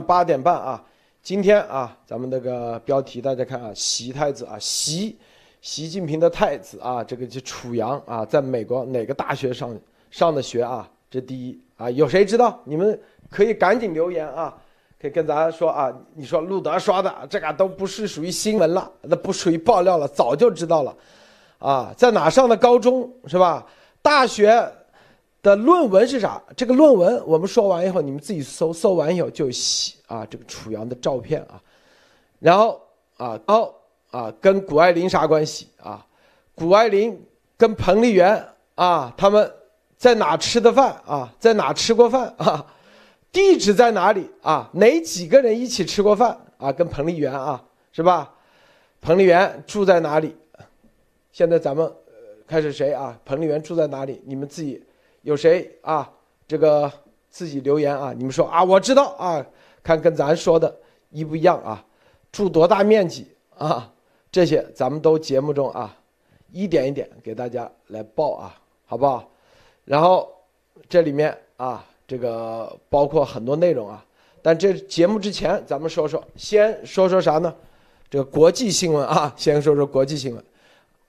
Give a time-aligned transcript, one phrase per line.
[0.00, 0.82] 八点半啊，
[1.22, 5.16] 今天啊，咱们那个标题大家看啊，习太子啊，习
[5.60, 9.78] 习近平的太子啊，这个就楚阳啊，在美国哪个大学上
[10.10, 10.88] 上的学啊？
[11.10, 12.60] 这第一啊，有谁知道？
[12.64, 14.54] 你们可以赶紧留言啊，
[15.00, 20.96] 可以跟咱说啊，你说路德刷的这个都不是属于新闻了，那不属于爆料了，早就知道了，
[21.58, 23.66] 啊，在哪上的高中是吧？
[24.02, 24.70] 大学。
[25.44, 26.42] 的论文是啥？
[26.56, 31.60] 这个论文我们说完以后，你们自己搜，搜完以后就洗啊，这个楚阳的照片啊，
[32.38, 32.80] 然后
[33.18, 33.74] 啊，哦
[34.10, 36.04] 啊，跟谷爱凌啥关系啊？
[36.54, 37.22] 谷爱凌
[37.58, 38.42] 跟彭丽媛
[38.74, 39.52] 啊，他们
[39.98, 41.30] 在哪吃的饭啊？
[41.38, 42.64] 在哪吃过饭啊？
[43.30, 44.70] 地址在哪里啊？
[44.72, 46.72] 哪几个人一起吃过饭啊？
[46.72, 48.32] 跟彭丽媛啊，是吧？
[49.02, 50.34] 彭丽媛住在哪里？
[51.32, 51.92] 现在咱们
[52.46, 53.20] 开始谁啊？
[53.26, 54.22] 彭丽媛住在哪里？
[54.24, 54.82] 你们自己。
[55.24, 56.08] 有谁啊？
[56.46, 56.90] 这个
[57.30, 58.12] 自己留言啊！
[58.16, 59.44] 你们说啊，我知道啊，
[59.82, 60.72] 看跟咱说的
[61.10, 61.82] 一不一样啊？
[62.30, 63.90] 住多大面积啊？
[64.30, 65.96] 这些咱们都节目中啊，
[66.52, 69.26] 一点一点给大家来报啊，好不好？
[69.86, 70.28] 然后
[70.88, 74.04] 这里面啊，这个包括很多内容啊。
[74.42, 77.54] 但这节目之前，咱们说说，先说说啥呢？
[78.10, 80.44] 这个国际新闻啊，先说说国际新闻。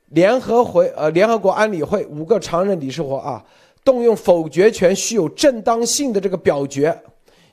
[0.10, 3.44] 联合会呃，联合国安理会五个常任理事国啊。
[3.86, 6.12] 动用否决权需有正当性。
[6.12, 6.98] 的这个表决，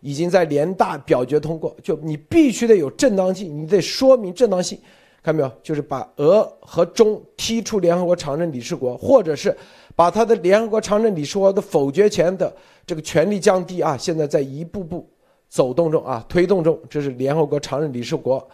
[0.00, 1.76] 已经在联大表决通过。
[1.82, 4.78] 就你必须得有正当性，你得说明正当性，
[5.22, 5.52] 看到没有？
[5.62, 9.56] 就是把俄和中踢出联合国常任理事国，或者是
[9.94, 12.54] 把他的联合国常任理事国的否决权的
[12.86, 13.96] 这个权力降低啊。
[13.96, 15.08] 现在在一步步
[15.48, 18.48] 走动中啊，推动中，这是联合国常任理事国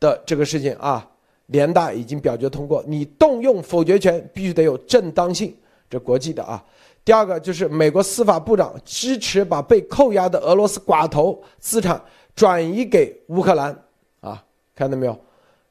[0.00, 1.06] 的这个事情啊。
[1.46, 5.54] 联大已经表决通过，你动用否决权必须得有正当性，
[5.88, 6.62] 这国际的啊。
[7.04, 12.00] 第二个就是美国司法部长支持把被扣押的俄罗斯寡头资产
[12.34, 13.76] 转移给乌克兰，
[14.20, 15.18] 啊，看到没有？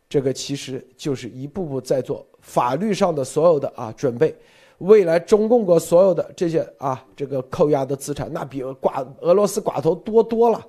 [0.09, 4.33] 这个其实就是一步步在做法律上的所有的啊准备，
[4.77, 10.65] 未来中共国所有的这些啊这个扣押的资产，那比寡俄罗斯寡头多多了，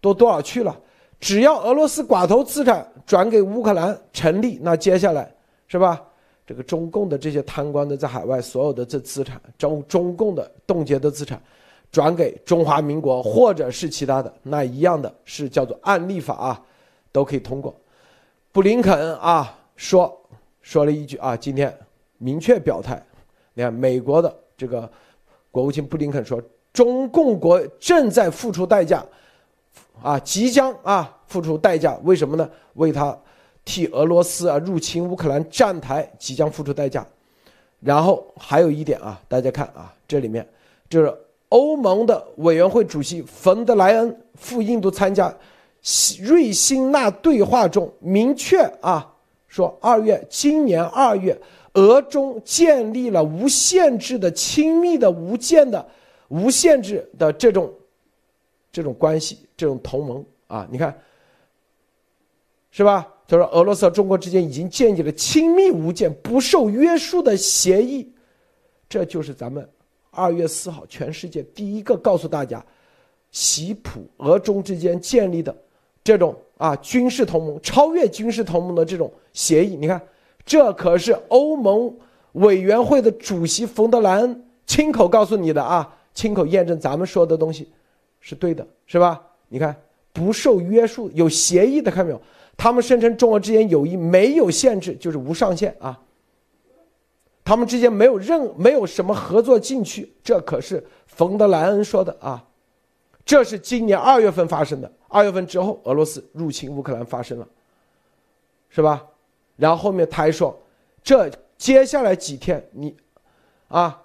[0.00, 0.74] 多多少去了？
[1.20, 5.30] 只要俄罗斯寡头资产转给乌克兰成立，那接下来
[5.68, 6.02] 是吧？
[6.46, 11.40] 这个中共的这些贪官的在海外所有的这资产，中中共的冻结的资产，
[11.92, 16.60] 转给中华民国或者是其他的，那一样的是叫做案例法啊，
[17.12, 17.72] 都可以通过。
[18.50, 20.20] 布林肯啊说
[20.60, 21.72] 说了一句啊，今天
[22.18, 23.00] 明确表态，
[23.54, 24.90] 你看美国的这个
[25.52, 29.06] 国务卿布林肯说，中共国正在付出代价，
[30.02, 32.50] 啊，即将啊付出代价，为什么呢？
[32.74, 33.16] 为他。
[33.64, 37.06] 替俄罗斯啊入侵乌克兰站台即将付出代价，
[37.80, 40.46] 然后还有一点啊，大家看啊，这里面
[40.88, 41.14] 就是
[41.50, 45.34] 欧盟的委员会主席冯德莱恩赴印度参加
[46.20, 49.14] 瑞辛纳对话中明确啊
[49.48, 51.36] 说，二月今年二月，
[51.74, 55.84] 俄中建立了无限制的亲密的无间的
[56.28, 57.72] 无限制的这种
[58.70, 60.96] 这种关系，这种同盟啊，你看
[62.70, 63.09] 是吧？
[63.30, 68.12] 他说：“俄罗斯和中国之间已经建立了亲密无间、不受约束的协议，
[68.88, 69.64] 这就是咱们
[70.10, 72.64] 二月四号全世界第一个告诉大家，
[73.30, 75.56] 习普俄中之间建立的
[76.02, 79.76] 这种啊军事同盟、超越军事同盟的这种协议。
[79.76, 80.02] 你看，
[80.44, 81.96] 这可是欧盟
[82.32, 87.70] 委员会的主席冯德莱恩亲口告诉你的啊，亲口验证咱们说的东西
[88.18, 89.22] 是对的，是吧？
[89.48, 89.76] 你看，
[90.12, 92.20] 不受约束、有协议的，看没有？”
[92.60, 95.98] 他们声称中俄之间友谊没有限制，就是无上限啊。
[97.42, 102.46] 他们之间没有任没有什么合作禁区，这可是冯德莱恩说的啊。
[103.24, 107.48] 这是今年二月份发生的，二月份之后，俄罗斯入侵乌克兰发生了，
[108.68, 109.06] 是吧？
[109.56, 110.54] 然后后面他还说，
[111.02, 112.94] 这接下来几天你，
[113.68, 114.02] 啊，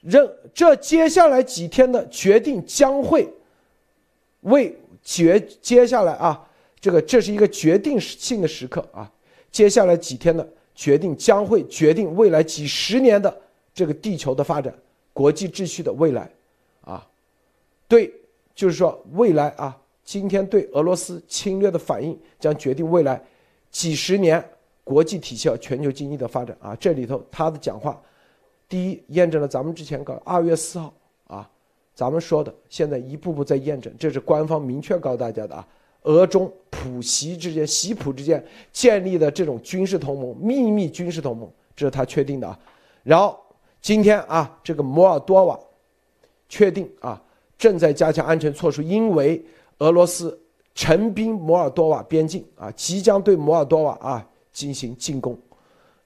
[0.00, 3.30] 任这接下来几天的决定将会
[4.40, 6.47] 为决接下来啊。
[6.80, 9.10] 这个这是一个决定性的时刻啊！
[9.50, 13.34] 接下来几天的决定将会决定未来几十年的
[13.74, 14.72] 这个地球的发展、
[15.12, 16.30] 国际秩序的未来，
[16.82, 17.04] 啊，
[17.88, 18.12] 对，
[18.54, 23.20] 就是说未来啊，今天对俄罗斯侵略的反应将决定未来
[23.70, 24.44] 几十年
[24.84, 26.76] 国际体系和全球经济的发展啊！
[26.76, 28.00] 这里头他的讲话，
[28.68, 30.94] 第一验证了咱们之前搞二月四号
[31.26, 31.50] 啊，
[31.94, 35.66] 咱们说的，现在一步步在验证，这是官方明确告诉大家的啊。
[36.02, 42.58] 俄中普习之间、习普之间建立的这种军事同盟、秘密军事同盟，这是他确定的啊。
[43.02, 43.38] 然后
[43.80, 45.58] 今天啊，这个摩尔多瓦
[46.48, 47.20] 确定啊，
[47.58, 49.44] 正在加强安全措施，因为
[49.78, 50.38] 俄罗斯
[50.74, 55.38] 陈兵摩尔多瓦边境啊，即将对摩尔多瓦啊进行进攻。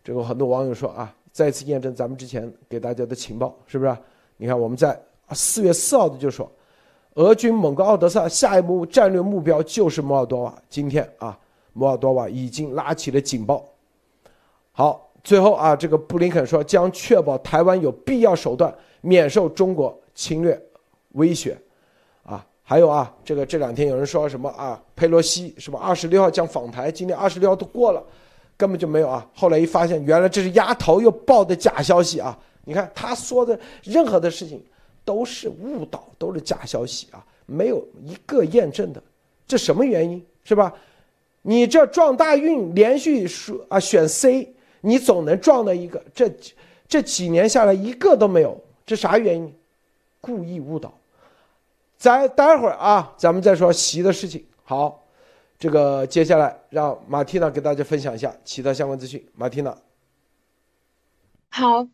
[0.03, 3.97] 这个很多网友说啊，再次验证咱们之前给大家的情报，是不是？
[4.37, 5.00] 你看我们在
[5.33, 6.50] 四月四号的就说，
[7.14, 10.55] 俄军猛攻奥德萨，下一步战略目标就是摩尔多瓦。
[10.70, 11.38] 今天啊，
[11.73, 13.64] 摩尔多瓦已经拉起了警报。
[14.73, 20.59] 好，最后啊，这个布林肯说将确保台湾有必要手段免受中国侵略
[21.12, 21.56] 威胁。
[22.23, 24.81] 啊还有啊，这个这两天有人说什么啊？
[24.97, 28.03] 佩洛西什么二十六号将访台，今天二十六号都过了，
[28.56, 29.29] 根本就没有啊。
[29.35, 32.38] 后来一发现，原来这是丫头又报的假消息啊！
[32.64, 34.64] 你看他说的任何的事情
[35.04, 39.02] 都是误导，都是假消息啊，没有一个验证的。
[39.46, 40.72] 这什么原因是吧？
[41.43, 46.02] 你这撞大运连续说啊选 C，你总能撞到一个。
[46.14, 46.32] 这
[46.87, 49.52] 这几年下来一个都没有，这啥原因？
[50.20, 50.94] 故意误导。
[51.96, 54.44] 咱待会儿啊，咱们再说习的事情。
[54.62, 55.04] 好，
[55.58, 59.25] 这个接下来让马蒂娜给大家分享一下其他相关资讯。
[59.34, 59.76] 马蒂娜，
[61.49, 61.88] 好，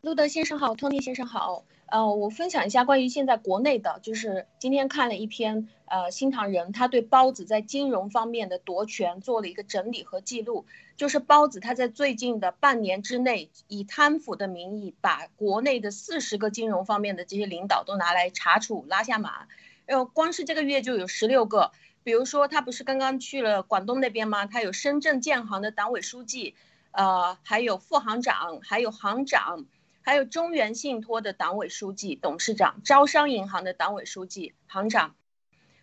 [0.00, 1.64] 路德先生好，托尼先生好。
[1.86, 10.66] 呃，我分享一下关于现在国内的，就是今天看了一篇呃新唐人，他对包子在金融方面的夺权做了一个整理和记录。
[10.96, 19.46] 就是包子他在最近的半年之内，以贪腐的名义，把国内的四十个金融方面的这些领导都拿来查处拉下马。
[19.86, 21.72] 呃，光是这个月就有十六个。
[22.04, 24.46] 比如说他不是刚刚去了广东那边吗？
[24.46, 26.54] 他有深圳建行的党委书记，
[26.92, 29.64] 呃，还有副行长，还有行长。
[30.06, 35.16] 还有中原信托的党委书记、董事长，招商银行的党委书记、行长，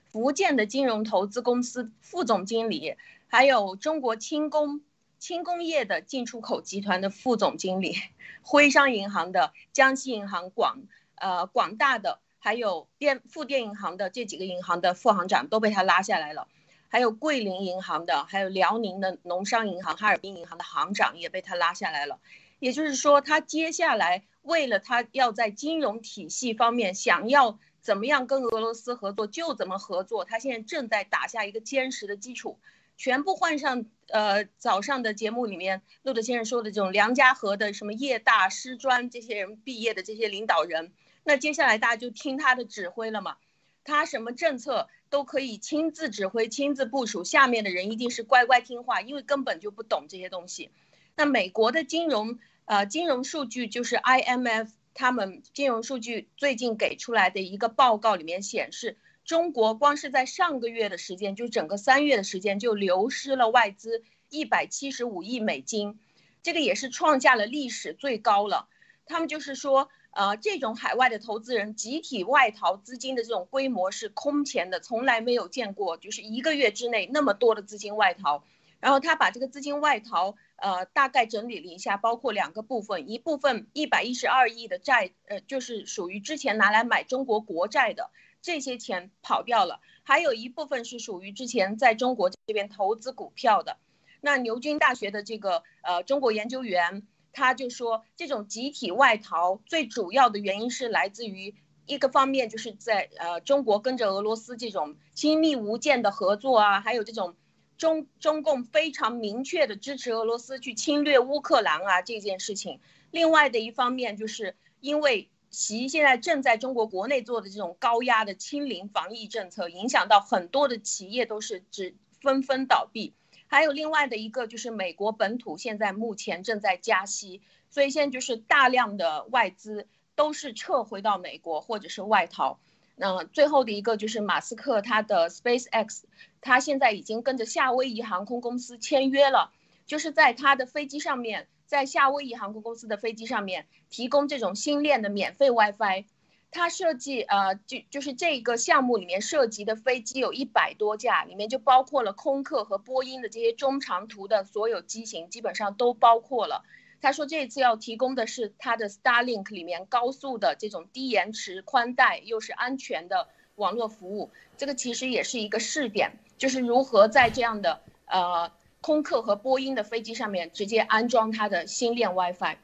[0.06, 4.82] 福建的金融投资公司副总经理，还有中国轻工
[5.18, 7.96] 轻工业的进出口集团的副总经理，
[8.44, 10.84] 徽商银行的、江西银行、广
[11.16, 16.48] 呃广大的，还有电富电银行的这几个银行的副行长都被他拉下来了，
[16.90, 22.20] 还有桂林银行的，还有辽宁的农商银行、哈尔滨银行的行长也被他拉下来了。
[22.62, 32.60] 也就是说，他接下来为了他要在金融体系方面想要怎么样跟俄罗斯合作就怎么合作，他现在正在打下一个坚实的基础。
[32.98, 40.94] 全部换上，呃，早上的节目里面陆德先生说的这种梁家河的什么叶大师专这些人毕业的这些领导人，
[41.24, 43.38] 那接下来大家就听他的指挥了嘛？
[43.84, 50.70] 他什么政策都可以亲自指挥、亲自部署，下面的人一定是乖乖听话，因为根本就不懂这些东西。
[51.16, 52.38] 那美国的金融。
[52.72, 66.00] 呃，金融数据就是 IMF 他们金融数据最近给出来的一个报告里面显示，中国光是在上个月的时间，就整个三月的时间就流失了外资一百七十五亿美金，
[66.44, 68.70] 这个也是创下了历史最高了。
[69.06, 78.46] 他们就是说，呃，这种海外的投资人集体外逃资金的这种规模是空前的，从来没有见过，就是一个月之内那么多的资金外逃。
[78.82, 88.10] 然后他把这个资金外逃，呃，大概整理了一下，包括两个部分，一部分一百一十二亿的债，呃，就是属于之前拿来买中国国债的
[88.42, 93.78] 这些钱跑掉了，还有一部分是属于之前在中国这边投资股票的。
[94.20, 101.54] 那牛津大学的这个呃中国研究员他就说，这种集体外逃最主要的原因是来自于
[101.86, 107.36] 一个方面，就是在呃中国跟着俄罗斯这种亲密无间的合作啊，还有这种。
[107.82, 112.80] 中中共非常明确的支持俄罗斯去侵略乌克兰啊这件事情。
[113.10, 123.16] 另外的一方面，就是因为习现在正在中国国内做的这种高压的清零防疫政策，影响到很多的企业都是只纷纷倒闭。
[123.48, 132.60] 还有另外的一个就是美国本土现在目前正在加息，所以现在就是大量的外资都是撤回到美国或者是外逃。
[132.96, 136.08] 那最后的一个就是马斯克他的 Space X，
[136.42, 139.52] 他现在已经跟着夏威夷航空公司签约了，
[139.86, 146.06] 就是在他的飞机上面，在夏威夷航空公司的飞机上面提供这种星链的免费 WiFi。
[146.54, 156.66] 他设计呃就就是这个项目里面涉及的飞机有一百多架，里面就包括了空客和波音的这些中长途的所有机型，基本上都包括了。
[157.02, 172.58] 他说这次要提供的是他的 Starlink 里面高速的这种低延迟宽带又是安全的网络服务，这个其实也是一个试点，就是如何在这样的呃空客和波音的飞机上面直接安装它的星链 WiFi。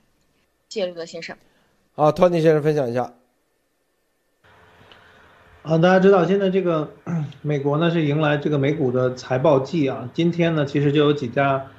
[0.69, 1.35] 谢谢陆德先生。
[1.95, 3.13] 好，Tony 先生分享一下。
[5.63, 6.93] 啊，大家知道现在这个
[7.41, 11.71] 美国呢是迎来这个美股的财报季啊，今天呢其实就有几家。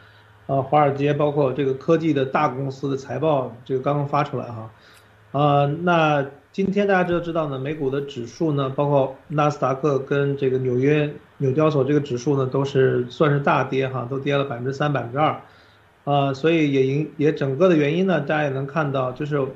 [0.48, 4.70] 啊，华尔街包括这个科技的大公司的财报，这个刚刚发出来哈，
[5.30, 15.38] 啊，那今天大家都知道呢，美股的指数呢，包括纳斯达克跟这个纽约纽交所这个指数呢，都是算是大跌哈，都跌了百分之三、百分之二，
[16.04, 19.46] 呃，所以也影也整个的原因呢，大家也能看到，就是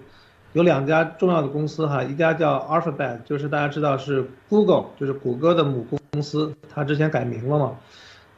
[0.52, 7.72] 有两家重要的公司哈，一家叫 Alphabet，就是大家知道是 Google，就是谷歌的母公司，它之前改名了嘛。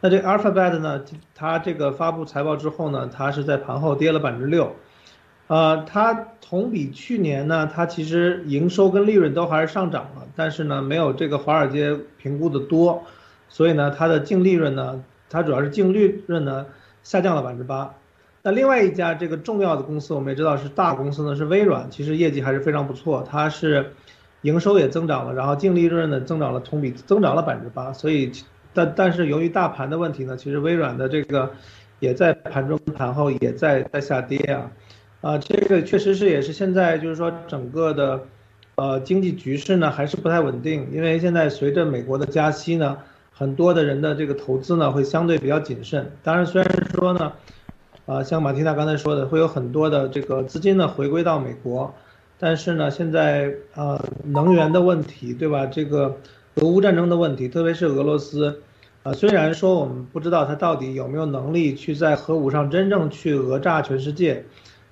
[0.05, 1.03] 那这 Alphabet 呢，
[1.35, 4.77] 它这个发布财报之后呢，它是在盘后跌了百分之六。
[5.47, 13.03] 呃，它同比去年呢，它其实营收跟利润都还是上涨了，但是呢，没有这个华尔街评估的多，
[13.49, 16.67] 所以呢，它的净利润呢，它主要是净利润呢
[17.03, 17.95] 下降了百分之八。
[18.43, 23.95] 那另外一家这个重要的公司，我们也知道是大公司呢，是微软，其实业绩还是非常不错，它是
[24.43, 27.91] 营收也增长了，然后净利润呢增长了，同比增长了百分之八。
[27.95, 28.31] 所以，
[28.75, 31.51] 但但是由于大盘的问题呢，其实微软的这个
[32.01, 34.71] 也在盘中盘后也在在下跌啊。
[35.23, 38.21] 啊，这个确实是也是现在就是说整个的，
[38.75, 42.99] 呃，经济局势呢还是不太稳定，因为现在随着美国的加息呢，
[43.33, 46.13] 很多的人的这个投资呢会相对比较谨慎。
[46.23, 47.33] 当然，虽然说呢，
[48.05, 51.95] 啊，像马蒂娜刚才说的，会有很多的这个资金呢回归到美国，
[52.39, 55.65] 但是呢，现在啊，能源的问题，对吧？
[55.65, 56.19] 这个
[56.57, 58.63] 俄乌战争的问题，特别是俄罗斯，
[59.03, 64.45] 啊，虽然说我们不知道他到底有没有能力去在核武上真正去讹诈全世界。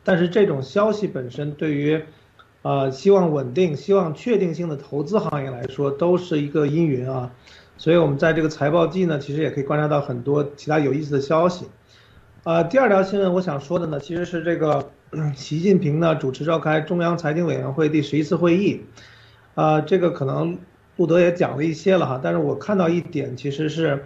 [0.05, 2.03] 但是这种消息本身对于，
[2.63, 7.31] 呃，希望稳定、希望确定性的投资行业来说，都是一个阴云啊。
[7.77, 11.67] 所以，我们在这个财报季呢，其实也可以观察到很多其他有意思的消息。
[12.43, 14.91] 呃，第二条新闻我想说的呢，其实是这个
[15.37, 18.83] 习近平呢主持召开中央财经委员会第十一次会议。
[19.55, 20.59] 啊，这个可能
[21.03, 24.05] 布德也讲了一些了哈，但是我看到一点其实是，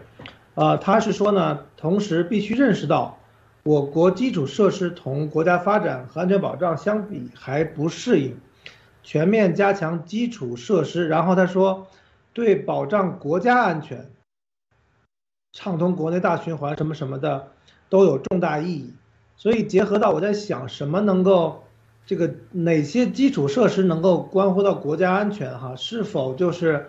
[0.55, 3.19] 呃，他是说呢，同时必须认识到。
[3.65, 8.39] 我国基础设施同国家发展和安全保障相比还不适应，
[9.03, 11.07] 全面加强基础设施。
[11.07, 11.87] 然后他说，
[12.33, 14.11] 对保障国家安全、
[15.53, 17.49] 畅通国内大循环什么什么的
[17.91, 18.95] 都有重大意义。
[19.37, 21.66] 所以结合到我在想，什么能够
[22.07, 25.59] 这个哪些基础设施能够关乎到国家安全？
[25.59, 26.87] 哈，是否就是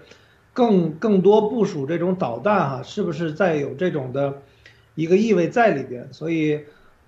[0.53, 2.69] 更更多部署这种导弹？
[2.69, 4.41] 哈，是不是再有这种的？
[4.95, 6.59] 一个意味在里边，所以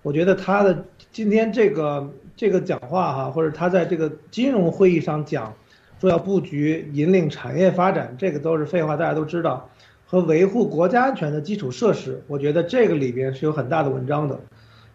[0.03, 5.55] 我觉得他的今天这个这个讲话哈，或者他在这个金融会议上讲，
[5.99, 9.67] 说要布局引领产业发展，这个都是废话，大家都知道，
[10.05, 14.39] 和维护国家安全的基础设施，我觉得这个里边是有很大的文章的。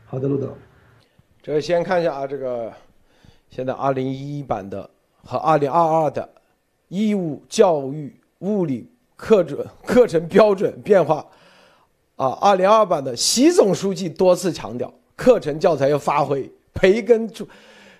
[0.07, 0.55] 好的，路德，
[1.43, 2.73] 这先看一下啊，这个
[3.55, 4.91] 现在二零一一版的
[5.23, 6.29] 和二零二二的
[6.89, 11.25] 义务教育物理课准课程标准变化。
[12.17, 17.47] 啊，二零二版的习总书记多次强调，课程教材要发挥培根主，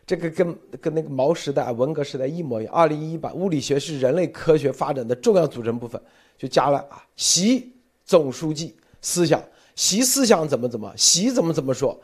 [0.05, 2.75] 这个跟跟那个毛时代、文革时代一模一样。
[2.75, 6.01] 二零一一版物理学是人类科学发展的重要组成部分，
[6.37, 7.73] 就加了啊，习
[8.05, 9.41] 总书记思想，
[9.77, 11.97] 习思想怎么怎么，习怎么怎么说，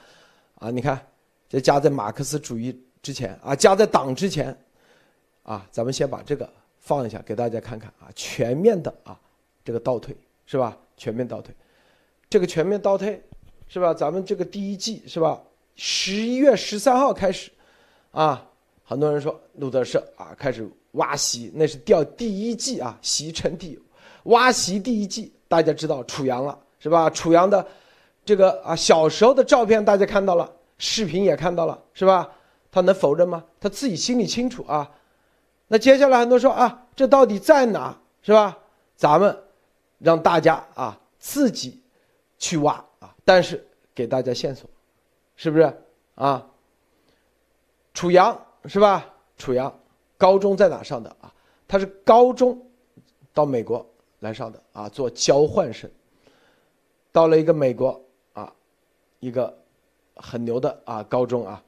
[0.54, 1.00] 啊，你看，
[1.48, 4.56] 这加在马克思主义之前啊，加在党之前，
[5.42, 9.18] 啊，咱们先把这个放一下，给大家看看啊，全面的啊，
[9.64, 10.16] 这个倒退
[10.46, 10.76] 是吧？
[10.96, 11.54] 全面倒退。
[12.28, 13.22] 这个全面倒退，
[13.68, 13.92] 是吧？
[13.94, 15.40] 咱们这个第一季是吧？
[15.76, 17.50] 十一月十三号开始，
[18.10, 18.46] 啊，
[18.84, 23.80] 很多人说路德社啊开始挖席，那是掉第一季啊，习称帝，
[24.24, 27.08] 挖席第一季，大家知道楚阳了是吧？
[27.08, 27.66] 楚阳的
[28.24, 32.30] 这个啊小时候的照片大家看到了，视频也看到了是吧？
[32.72, 33.44] 他能否认吗？
[33.60, 34.90] 他自己心里清楚啊。
[35.68, 38.58] 那接下来很多说啊，这到底在哪是吧？
[38.96, 39.36] 咱们
[39.98, 41.78] 让大家啊自己。
[42.42, 43.14] 去挖啊！
[43.22, 43.62] 但是
[43.94, 44.66] 给大家线索，
[45.36, 45.76] 是不是
[46.14, 46.46] 啊？
[47.92, 49.06] 楚阳是吧？
[49.36, 49.78] 楚阳
[50.16, 51.30] 高中在哪上的啊？
[51.68, 52.58] 他是高中
[53.34, 53.86] 到美国
[54.20, 55.90] 来上的啊，做交换生。
[57.12, 58.50] 到了一个美国啊，
[59.18, 59.54] 一个
[60.16, 61.62] 很牛的啊高中啊，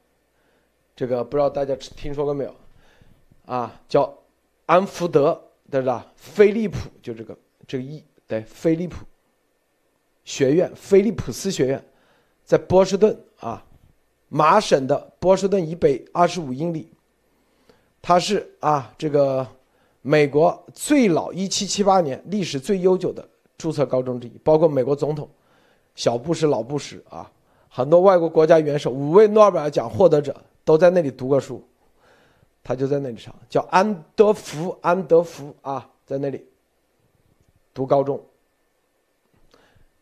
[0.94, 2.54] 这个不知道大家听说过没有？
[3.46, 4.16] 啊，叫
[4.66, 6.06] 安福德对吧？
[6.16, 9.04] 飞利浦就这个这个一对飞利浦。
[10.24, 11.84] 学院，菲利普斯学院，
[12.44, 13.64] 在波士顿啊，
[14.28, 16.92] 麻省的波士顿以北二十五英里。
[18.00, 19.46] 它是啊，这个
[20.00, 25.28] 美国最老一七七八年历史最悠久的注册高中之一，包括美国总统
[25.96, 27.28] 小布什、老布什啊，
[27.68, 31.62] 很多外国国家元首、五位诺贝尔奖获得者都在那里读过书。
[32.64, 36.46] 他就在那里上，叫安德福，安德福啊，在那里
[37.74, 38.24] 读高中。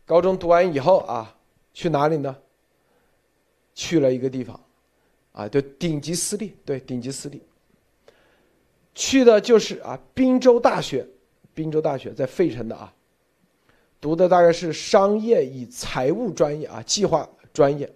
[0.05, 1.35] 高中读完以后啊，
[1.73, 2.37] 去哪里呢？
[3.75, 4.61] 去了一个地方，
[5.33, 7.43] 啊，对，顶级私立，对，顶级私立。
[8.95, 11.07] 去的就是啊滨州大学，
[11.55, 12.93] 滨州大学在费城的啊，
[14.02, 17.90] 读的大概是商业与财务专业啊，计划专业。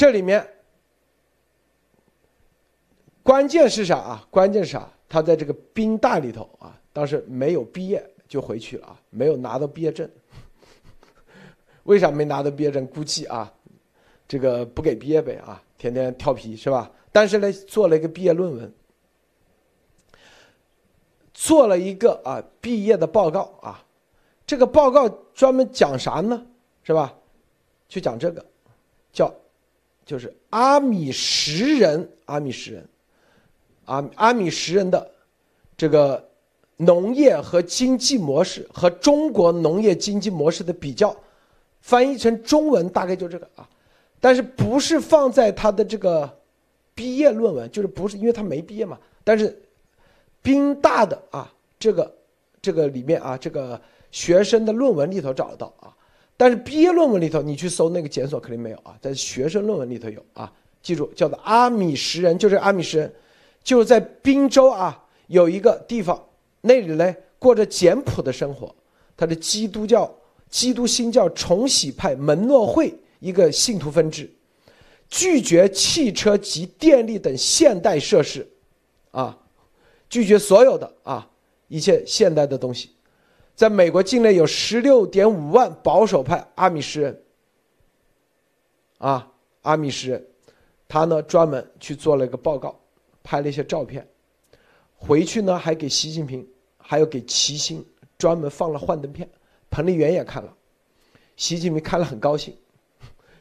[0.00, 0.48] 这里面
[3.22, 4.26] 关键是啥啊？
[4.30, 4.88] 关键是啥？
[5.06, 10.10] 他在这个兵大里头啊，当时没有毕业就回去了啊，没有拿到毕业证。
[11.84, 12.86] 为啥没拿到毕业证？
[12.86, 13.52] 估计啊，
[14.26, 16.90] 这个不给毕业呗啊，天天调皮是吧？
[17.12, 18.72] 但是呢，做了一个毕业论文，
[21.34, 23.84] 做了一个啊毕业的报告啊，
[24.46, 26.46] 这个报告专门讲啥呢？
[26.84, 27.14] 是吧？
[27.86, 28.42] 就讲这个，
[29.12, 29.30] 叫
[30.10, 32.84] 就是阿米什人，阿米什人，
[33.84, 35.08] 阿阿米什人的
[35.76, 36.28] 这个
[36.78, 41.16] 农业和经济模式和中国农业经济模式的比较。
[41.80, 43.66] 翻译成中文大概就这个啊，
[44.18, 46.28] 但是不是放在他的这个
[46.92, 48.98] 毕业论文，就是不是因为他没毕业嘛？
[49.22, 49.56] 但是
[50.42, 51.48] 宾大的啊，
[51.78, 52.12] 这个
[52.60, 55.94] 这个里面啊，这个学生的论文里头找得到啊，
[56.40, 60.50] 但是毕业论文里头你去搜那个检索肯定没有啊，在学生论文里头有啊。
[60.80, 63.12] 记住，叫做阿米什人，就是阿米什人，
[63.62, 66.18] 就是在滨州啊有一个地方，
[66.62, 68.74] 那里呢过着简朴的生活，
[69.18, 70.10] 他的基督教。
[70.48, 74.28] 基督新教重洗派门诺会一个信徒分支，
[75.10, 78.48] 拒绝汽车及电力等现代设施，
[79.10, 79.38] 啊，
[80.08, 81.28] 拒绝所有的啊
[81.68, 82.90] 一切现代的东西，
[83.60, 87.22] 在美国境内有十六点五万保守派阿米什人，
[88.96, 90.26] 啊，阿米什人，
[90.88, 92.74] 他呢专门去做了一个报告，
[93.22, 94.08] 拍了一些照片，
[94.96, 96.48] 回去呢还给习近平，
[96.78, 97.84] 还有给齐星
[98.16, 99.28] 专门放了幻灯片。
[99.68, 100.50] 彭丽媛也看了，
[101.36, 102.56] 习近平看了很高兴，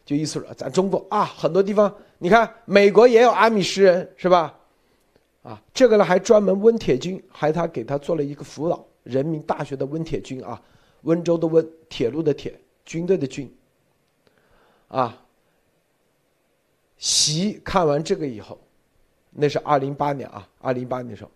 [0.04, 4.54] 就意思说咱中国啊，很多地方你看，美国也有阿米什人是吧？
[5.44, 10.62] 啊，这个呢还专门温铁军，还他给他做了一个辅导，人民大学的温铁军啊，
[11.02, 13.52] 温州的温，铁路的铁，军队的军。
[14.88, 15.22] 啊，
[16.98, 18.60] 习看完这个以后，
[19.32, 21.32] 那是二零八年啊，二零八年的时候，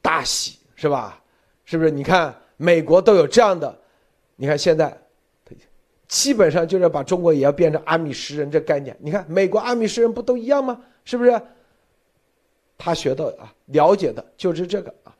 [0.00, 1.22] 大喜是吧？
[1.64, 1.90] 是不是？
[1.90, 3.78] 你看美国都有这样的。
[4.36, 4.96] 你看现在，
[6.08, 8.96] 基本上就是把中国也要变成阿米什人这概念。
[9.00, 10.80] 你看美国阿米什人不都一样吗？
[11.04, 11.40] 是不是？
[12.78, 15.14] 他学到啊，了解的就是这个啊。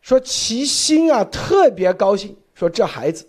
[0.00, 3.26] 说其心啊特别高兴，说这孩子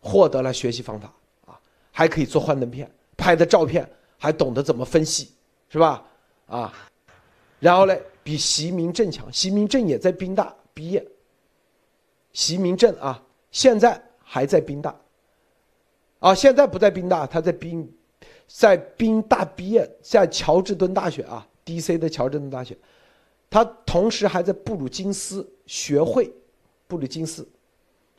[0.00, 1.12] 获得了学习方法
[1.46, 1.58] 啊，
[1.90, 5.32] 还可以做幻灯片，拍的照片还懂得怎么分析，
[5.68, 6.06] 是吧？
[6.46, 6.72] 啊，
[7.58, 11.04] 然后嘞，比习明正强，习明正也在宾大毕业。
[12.32, 14.94] 习明正啊，现在还在宾大，
[16.18, 17.90] 啊，现在不在宾大，他在宾，
[18.46, 21.96] 在宾大毕业，在乔治敦大学啊，D.C.
[21.96, 22.76] 的乔治敦大学，
[23.56, 26.30] 他同时还在布鲁金斯学会，
[26.86, 27.48] 布鲁金斯，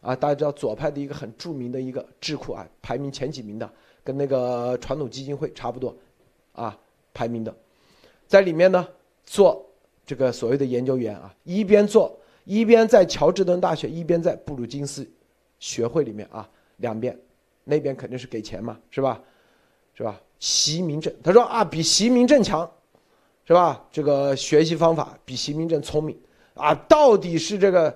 [0.01, 3.71] 啊，大家知道左派的一个很著名的一个智库啊，排名前几名的，
[4.03, 5.95] 跟那个传统基金会差不多，
[6.53, 6.75] 啊，
[7.13, 7.55] 排名的，
[8.27, 8.87] 在里面呢
[9.27, 9.63] 做
[10.07, 12.19] 这个所谓的研究员啊，一边做。
[12.43, 15.07] 一边在乔治敦大学，一边在布鲁金斯
[15.59, 17.15] 学会里面啊，两边，
[17.63, 19.21] 那边肯定是给钱嘛，是吧？
[19.93, 20.19] 是吧？
[20.39, 22.67] 习明正他说啊，比习明正强，
[23.47, 23.81] 是吧？
[23.89, 26.19] 这个学习方法比习明正聪明
[26.53, 27.95] 啊，到底是这个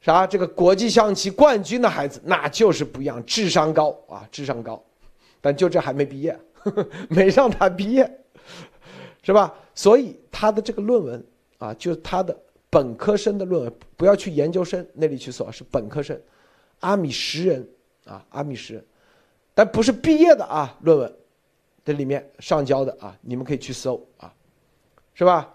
[0.00, 0.24] 啥？
[0.26, 4.80] 这个国际象棋冠军的孩子，那就是不一样，智商高啊，智商高，
[5.40, 6.38] 但就这还没毕业，
[7.10, 8.08] 没让他毕业，
[9.22, 9.52] 是吧？
[9.74, 11.26] 所以他的这个论文
[11.58, 12.34] 啊，就他的。
[12.70, 16.20] 本科生的论文不要去研究生那里去搜，是本科生，
[16.80, 17.68] 阿米什人
[18.04, 18.84] 啊，阿米什人，
[19.54, 21.16] 但不是毕业的啊，论文，
[21.84, 24.34] 这里面上交的啊，你们可以去搜啊，
[25.14, 25.48] 是吧？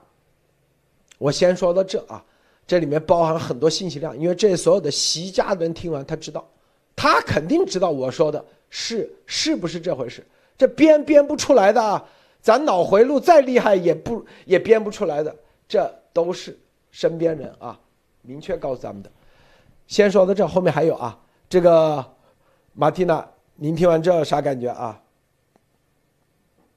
[1.18, 2.24] 我先说到这啊，
[2.66, 6.48] 这里面包含很多信息量，因为这所有的习家人听完他知道，
[6.96, 10.26] 他肯定知道我说的是是不是这回事，
[10.58, 12.04] 这编编不出来的啊，
[12.42, 15.36] 咱脑回路再厉害也不也编不出来的，
[15.68, 16.58] 这都是。
[16.92, 17.80] 身边人啊，
[18.24, 19.12] 明确告诉咱们的。
[19.86, 21.16] 先说到这，后面还有啊。
[21.48, 22.04] 这个
[22.74, 25.00] 马蒂娜，您听完这啥感觉啊？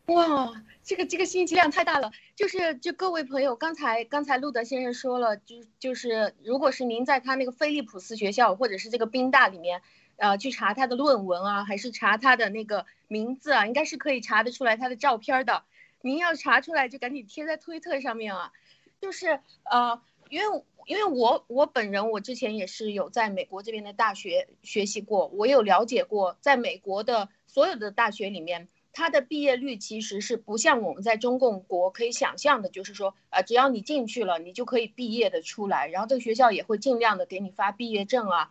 [0.08, 2.12] 哇，这个这个信息量太大了。
[2.34, 9.82] 就是就各位朋友，刚才刚才路德先生说了，就就是如果是您在他那个菲利普斯学校或者是这个宾大里面，
[10.16, 15.64] 呃，去查他的论文啊，还是查他的那个名字啊，应该是可以查得出来他的照片的。
[16.00, 18.52] 您要查出来，就赶紧贴在推特上面啊。
[19.00, 38.50] 就是呃，因为因为我我本人我之前也是有在美国这边的大学学习过，我有了解过，在美国的所有的大学里面，它的毕业率其实是不像我们在中共国可以想象的，就是说，呃，只要你进去了，你就可以毕业的出来，然后这个学校也会尽量的给你发毕业证啊，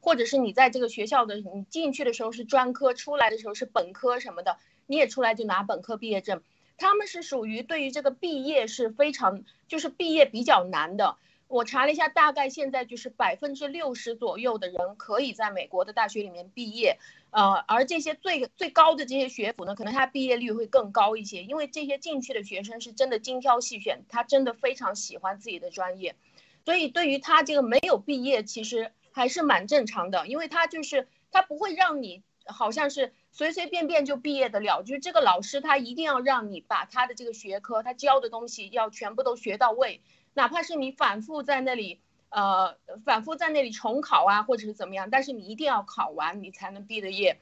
[0.00, 6.42] 或者是你在这个学校的你进去的时候是专科，出来的时候是本科什么的，你也出来就拿本科毕业证。
[6.76, 11.16] 他们是属于对于这个毕业是非常，就是毕业比较难的。
[11.46, 16.98] 我查了一下，大概现在就是百分之六十左右的人可以在美国的大学里面毕业，
[17.30, 26.16] 呃，而这些最最高的这些学府呢，可能它毕业率会更高一些，因为这些进去的学生是真的精挑细选，他真的非常喜欢自己的专业，
[26.64, 40.00] 所以对于他这个没有毕业，其实还是蛮正常的，因为他就是他不会让你好像是随随便便就毕业得了，就是这个老师他一定要让你把他的这个学科他教的东西要全部都学到位。
[40.34, 47.38] 哪怕是你反复在那里，呃，反复在那里重考啊，或者是怎么样，但是你一定要考完，你才能毕的业。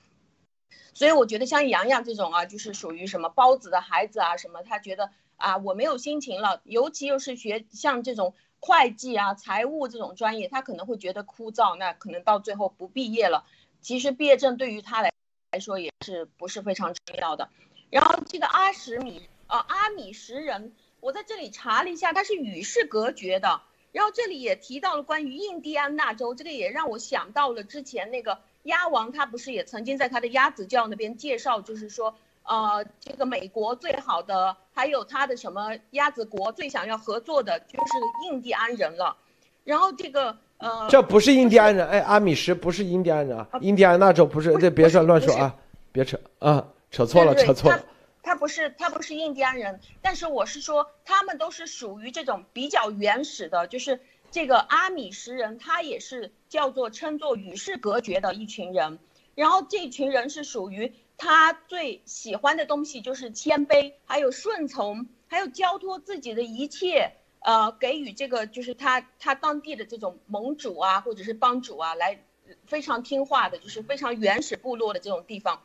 [0.95, 13.45] 所以我觉得像洋洋这种啊，就是属于什么包子的孩子啊，什么他觉得啊，我没有心情了，尤其又是学像这种会计啊、财务这种专业，他可能会觉得枯燥，那可能到最后不毕业了。
[13.81, 15.13] 其实毕业证对于他来
[15.53, 17.51] 来说也是不是非常重要的。
[17.91, 20.75] 然后这个阿什米，呃，阿米什人。
[21.01, 23.61] 我在这里查了一下，他是与世隔绝的。
[23.99, 39.17] 然后这里也提到了关于印第安纳州，这个也让我想到了之前那个鸭王，他不是也曾经在他的鸭子教那边介绍，就是说，呃，这个美国最好的，还有他的什么鸭子国最想要合作的就是印第安人了。
[39.65, 45.53] 然后这个呃，这不是印第安人，哎，阿米什不是印第安人啊，印第安纳州不是，这别说乱说啊，
[45.91, 47.85] 别扯啊，扯错了，扯错了。
[48.29, 58.99] 他不是他不是印第安人，但是我是说，他们都是属于这种比较原始的，就是这个阿米什人，他也是叫做称作与世隔绝的一群人。
[59.35, 72.23] 然后这群人是属于他最喜欢的东西就是谦卑，还有顺从，还有交托自己的一切，呃，给予这个就是他他当地的这种盟主啊，或者是帮主啊，来
[72.67, 75.63] 非常听话的，就是非常原始部落的这种地方。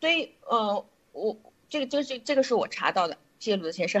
[0.00, 1.36] 所以，呃，我。
[1.74, 4.00] 这个就是这个是我查到的，谢谢鲁德先生。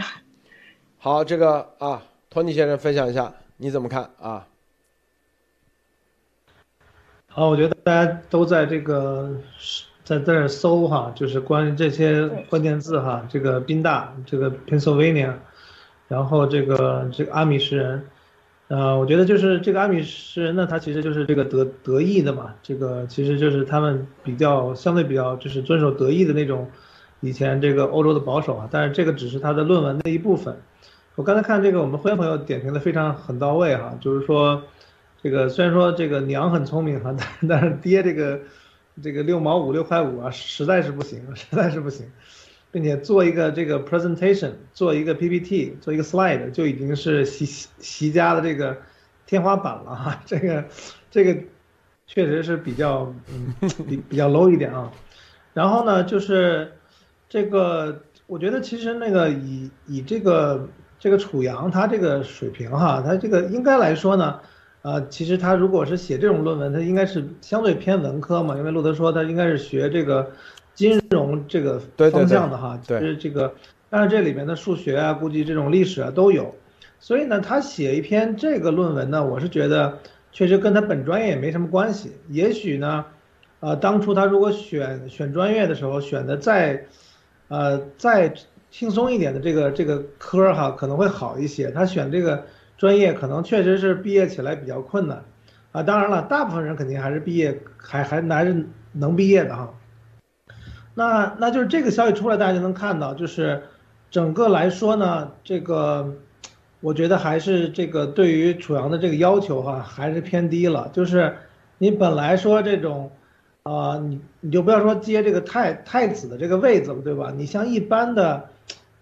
[0.96, 4.46] 好，这个啊，托尼先生分享一下，你怎么看啊？
[7.26, 9.40] 好，我觉得大家都在这个
[10.04, 15.34] 在在这搜哈，就是关于这些关键字哈，这个宾大，这个 Pennsylvania，
[16.06, 18.08] 然后这个这个阿米什人，
[18.68, 26.70] 呃，我觉得就是这个阿米什人呢，他其实就是这个德德意的嘛，这个其实就是他们比较相对比较就是遵守德意的那种。
[27.24, 30.60] 以前这个欧洲的保守啊，但是这个只是他的论文的一部分。
[31.14, 34.62] 我刚才看这个，我们会员朋友点评的非常很到位哈，就是说，
[35.22, 38.40] 这个虽然说这个娘很聪明哈，但但是爹这个
[39.02, 42.04] 这个六毛五六块五啊，实在是不行，实在是不行，
[42.70, 47.46] 并且做一个这个 presentation，做一个 PPT，做一个 slide 就已经是习
[47.78, 48.76] 习家的这个
[49.24, 50.64] 天花板了哈，这个
[51.10, 51.40] 这个
[52.06, 53.54] 确实是比较嗯
[53.88, 54.92] 比比较 low 一点啊。
[55.54, 56.72] 然后呢，就是。
[57.34, 60.68] 这个我觉得其实那个以以这个
[61.00, 64.38] 这个楚阳他这个水平哈，他这个应该来说呢，
[64.82, 70.30] 呃，其实他如果是写这种论文，他应该是相对偏文科嘛，因为路德说他应该是学这个
[70.76, 71.80] 金融这个
[72.12, 73.52] 方向的哈，就是这个，
[73.90, 76.54] 但是这里面的数学啊，估计这种历史啊都有，
[77.00, 79.98] 所以呢，他写一篇这个论文呢，我是觉得
[80.30, 83.04] 确实跟他本专业也没什么关系，也许呢，
[83.58, 86.84] 呃，当初他如果选选专业的时候选的再。
[87.48, 88.32] 呃，再
[88.70, 91.70] 轻松一点的这个这个科哈可能会好一些。
[91.70, 92.44] 他选这个
[92.76, 95.22] 专业可能确实是毕业起来比较困难，
[95.70, 99.74] 啊，当然了，大部分人肯定还是毕业还还还是能毕业的哈。
[100.94, 103.62] 那那就是这个消息出来，大家就能看到，就是
[104.10, 106.14] 整个来说呢，这个
[106.80, 110.90] 我觉得还是这个对于楚阳的这个要求哈还是偏低了。
[110.92, 111.36] 就是
[111.78, 113.12] 你本来说这种。
[113.64, 117.32] 啊，你你就不要说接这个太太子的这个位子了，对吧？
[117.34, 118.50] 你像一般的，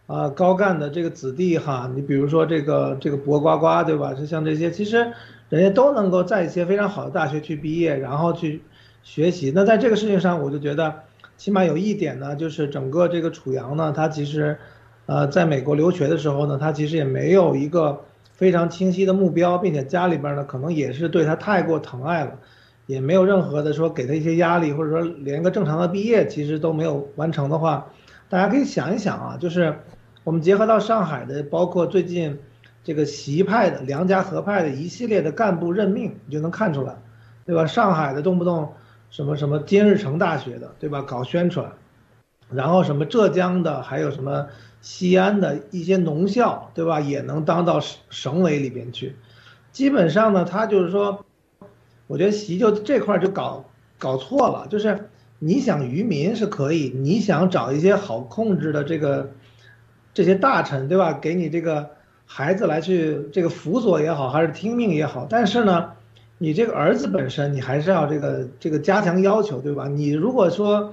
[0.07, 4.15] 啊高干的这个子弟哈，你比如说这个这个博呱呱，对吧？
[4.15, 5.13] 就像这些，其实
[5.49, 8.63] 人家都能够在一些非常好的大学去毕业，然后去
[9.03, 9.51] 学习。
[9.53, 10.95] 那在这个事情上，我就觉得，
[11.37, 14.57] 起码有一点呢，就是整个这个楚阳呢，他其实，
[15.07, 22.39] 呃，在美国留学的时候呢，他其实也没有一个非常清晰的目标，并且家里边呢，可能也是对他太过疼爱了。
[22.87, 27.91] 也没有任何的说给他一些压力，或者说连个正常的毕业其实都没有完成的话，
[28.29, 29.79] 大家可以想一想啊，就是
[30.25, 32.39] 我们结合到上海的，包括最近
[32.85, 36.97] 这个习派的、梁家河派的一系列的干部任命，你就能看出来，
[37.45, 37.67] 对吧？
[37.67, 38.73] 上海的动不动
[39.11, 41.03] 什么什么金日成大学的，对吧？
[41.03, 41.73] 搞宣传，
[42.51, 44.47] 然后什么浙江的，还有什么
[44.81, 47.01] 西安的一些农校，对吧？
[47.01, 49.15] 也能当到省省委里边去。
[49.71, 51.25] 基本上呢，他就是说，
[52.07, 53.65] 我觉得习就这块就搞
[53.99, 59.33] 搞错了，就是你想愚民是可以，你想找一些好控制的这个
[60.15, 61.13] 这些大臣，对吧？
[61.13, 61.91] 给你这个
[62.27, 65.93] 孩子来去这个辅佐也好，还是听命也好，但是呢。
[66.39, 69.87] 你这个儿子本身，你还是要这个这个加强要求，对吧？
[69.87, 70.93] 你如果说，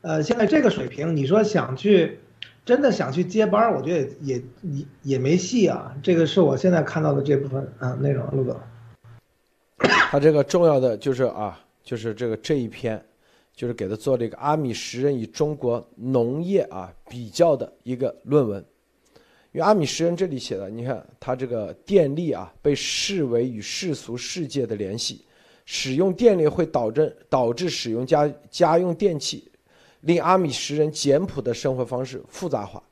[0.00, 2.18] 呃，现在这个水平，你说想去，
[2.64, 5.94] 真的想去接班儿，我觉得也也也没戏啊。
[6.02, 8.56] 这个是我现在看到的这部分啊内容，陆总。
[10.10, 12.98] 他这个重要的就是啊，就是这个这一篇，
[13.54, 18.64] 就是给他做了一个阿米什人与中国农业啊比较的一个论文。
[19.52, 25.26] 因为阿米什人这里写的，你看他这个电力啊，被视为与世俗世界的联系，
[25.66, 29.50] 使用电力会导致导致使用家家用电器，
[30.00, 32.82] 令阿米什人简朴的生活方式复杂化，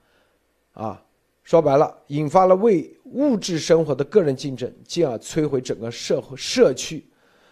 [0.74, 1.02] 啊，
[1.46, 7.06] 说白了，引发了为物质生活的个人竞争，进而摧毁整个社会社区。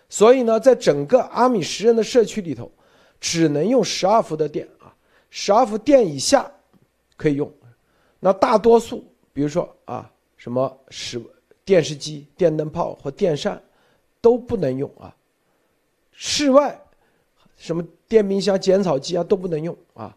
[0.08, 2.68] 所以呢，在整个阿米什人的社区里头，
[3.20, 4.92] 只能用十二伏的电啊，
[5.30, 6.50] 十二伏电以下
[7.16, 7.48] 可以用。
[8.18, 11.22] 那大多数，比如说啊，什么使
[11.64, 13.62] 电视机、电灯泡或电扇
[14.20, 15.14] 都不能用啊。
[16.10, 16.76] 室外
[17.56, 20.16] 什么电冰箱、剪草机啊都不能用啊。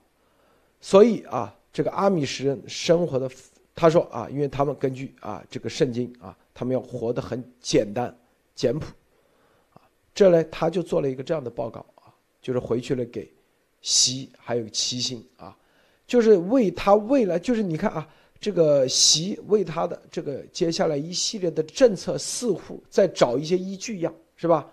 [0.82, 3.30] 所以啊，这个阿米什人生活的，
[3.78, 8.12] 他说啊，因为他们根据啊这个圣经啊，他们要活得很简单、
[8.56, 8.88] 简朴
[9.76, 9.82] 啊。
[10.16, 12.10] 这呢，他就做了一个这样的报告啊，
[12.42, 13.32] 就是回去了给
[13.84, 15.56] 习还有齐心啊。
[16.08, 18.10] 就是为他未来，就是你看啊，
[18.40, 24.68] 这个习为他的这个接下来一系列的政策，似乎在找一些依据一样，是吧？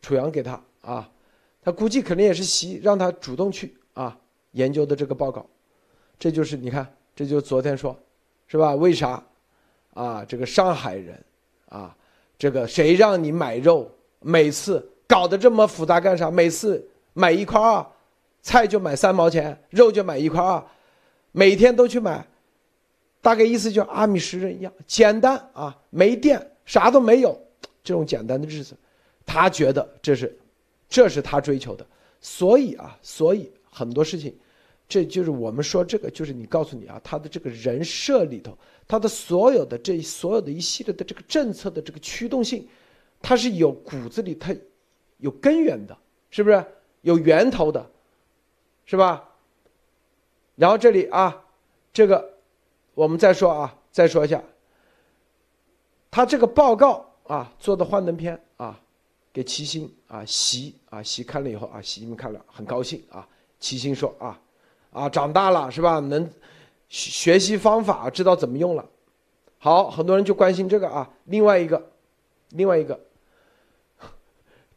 [0.00, 1.12] 楚阳给他啊，
[1.60, 4.18] 他估计肯定也是习让他主动去啊
[4.52, 5.44] 研究的这个报告，
[6.18, 7.98] 这就是你看，这就昨天说，
[8.46, 8.74] 是吧？
[8.74, 9.22] 为啥
[9.94, 10.24] 啊？
[10.24, 11.24] 这个上海人
[11.68, 11.96] 啊，
[12.38, 13.90] 这个谁让你买肉？
[14.20, 16.30] 每次搞得这么复杂干啥？
[16.30, 17.86] 每次买一块二。
[18.42, 20.64] 菜就买三毛钱，肉就买一块二，
[21.30, 22.26] 每天都去买，
[23.20, 27.38] 大概意思就阿米什人一样简单啊，没电啥都没有，
[27.84, 28.74] 这种简单的日子，
[29.26, 30.34] 他觉得这是，
[30.88, 31.86] 这是他追求的，
[32.22, 34.34] 所以啊，所以很多事情，
[34.90, 42.66] 这就是我们说这个就是你告诉你啊，他的这个人设里头，他的所有的这所有的一系列的这个政策的这个驱动性，
[43.22, 44.52] 它是有骨子里它
[45.18, 45.96] 有根源的，
[46.28, 46.64] 是不是
[47.02, 47.88] 有源头的？
[48.84, 49.28] 是吧？
[50.56, 51.44] 然后这里啊，
[51.92, 52.38] 这个
[52.92, 54.42] 我们再说啊，再说一下，
[56.10, 58.80] 他这个报告啊做的幻灯片啊，
[59.32, 63.28] 给齐心啊习啊习看了以后啊，习们看了很高兴啊。
[63.60, 64.40] 齐心说啊
[64.90, 65.98] 啊长大了是吧？
[66.00, 66.28] 能
[66.88, 68.84] 学习方法，知道怎么用了。
[69.58, 71.08] 好，很多人就关心这个啊。
[71.24, 71.90] 另外一个，
[72.50, 72.98] 另外一个。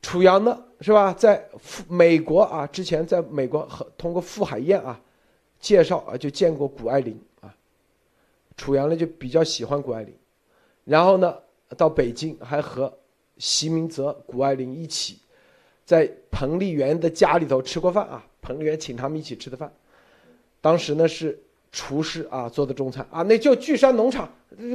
[0.01, 1.13] 楚阳呢，是吧？
[1.13, 1.47] 在
[1.87, 4.99] 美国啊，之前在美国和通过傅海燕啊
[5.59, 7.55] 介绍啊，就见过谷爱凌啊。
[8.57, 10.13] 楚阳呢就比较喜欢谷爱凌，
[10.83, 11.35] 然后呢
[11.77, 12.93] 到北京还和
[13.37, 15.17] 席明泽、谷爱凌一起
[15.85, 18.23] 在彭丽媛的家里头吃过饭啊。
[18.41, 19.73] 彭丽媛请他们一起吃的饭，
[20.63, 21.37] 当时呢是
[21.73, 24.29] 厨师啊做的中餐啊，那叫巨山农场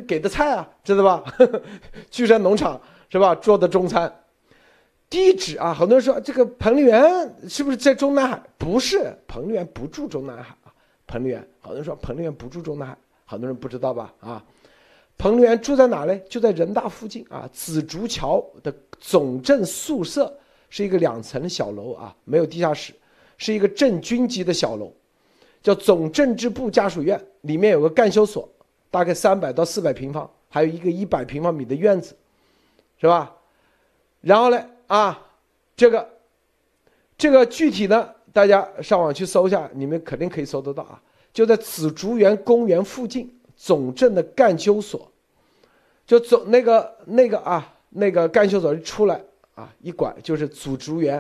[0.07, 1.25] 给的菜啊，知道吧？
[2.11, 3.35] 巨山农场是吧？
[3.37, 4.15] 做的中餐。
[5.09, 7.03] 地址啊，很多人说这个彭丽媛
[7.49, 8.39] 是不是在中南海？
[8.59, 10.69] 不是，彭丽媛不住中南海啊。
[11.07, 14.13] 彭丽媛，好多人说彭丽媛不住中南海，很多人不知道吧？
[14.21, 14.45] 啊，
[15.17, 16.23] 彭丽媛住在哪嘞？
[16.29, 18.71] 就在人大附近啊，紫竹桥的
[19.01, 20.31] 总政宿舍
[20.69, 22.93] 是一个两层小楼啊，没有地下室，
[23.39, 24.93] 是一个正军级的小楼，
[25.69, 28.49] 叫总政治部家属院，里面有个干休所，
[28.91, 32.17] 大概三百到四百平方，还有一个一百平方米的院子，
[32.99, 33.37] 是吧？
[34.23, 34.67] 然后呢？
[34.87, 35.27] 啊，
[35.77, 36.09] 这个，
[37.19, 40.99] 这个具体呢，大家上网去搜一下，你们肯定可以搜得到啊。
[41.35, 45.13] 就在紫竹园公园附近，总政的干休所，
[46.07, 49.23] 就总那个那个啊，那个干休所一出来
[49.55, 51.19] 啊，一拐就是紫竹园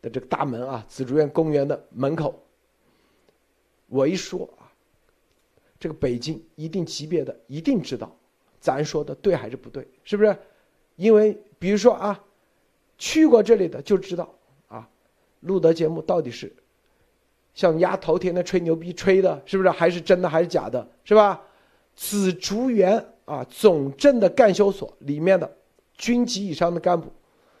[0.00, 2.42] 的这个大门啊，紫竹园公园的门口。
[3.86, 4.70] 我一说啊，
[5.78, 8.14] 这个北京一定级别的一定知道，
[8.60, 10.36] 咱说的对还是不对，是不是？
[10.96, 12.22] 因为比如说啊。
[12.98, 14.34] 去过这里的就知道，
[14.68, 14.88] 啊，
[15.40, 16.50] 录的节目到底是
[17.52, 21.42] 像丫头天天吹牛逼吹的，是不是还是真的还是假的，是吧？
[21.94, 25.56] 紫竹园啊，总政的干休所里面的
[25.98, 27.12] 军级以上的干部，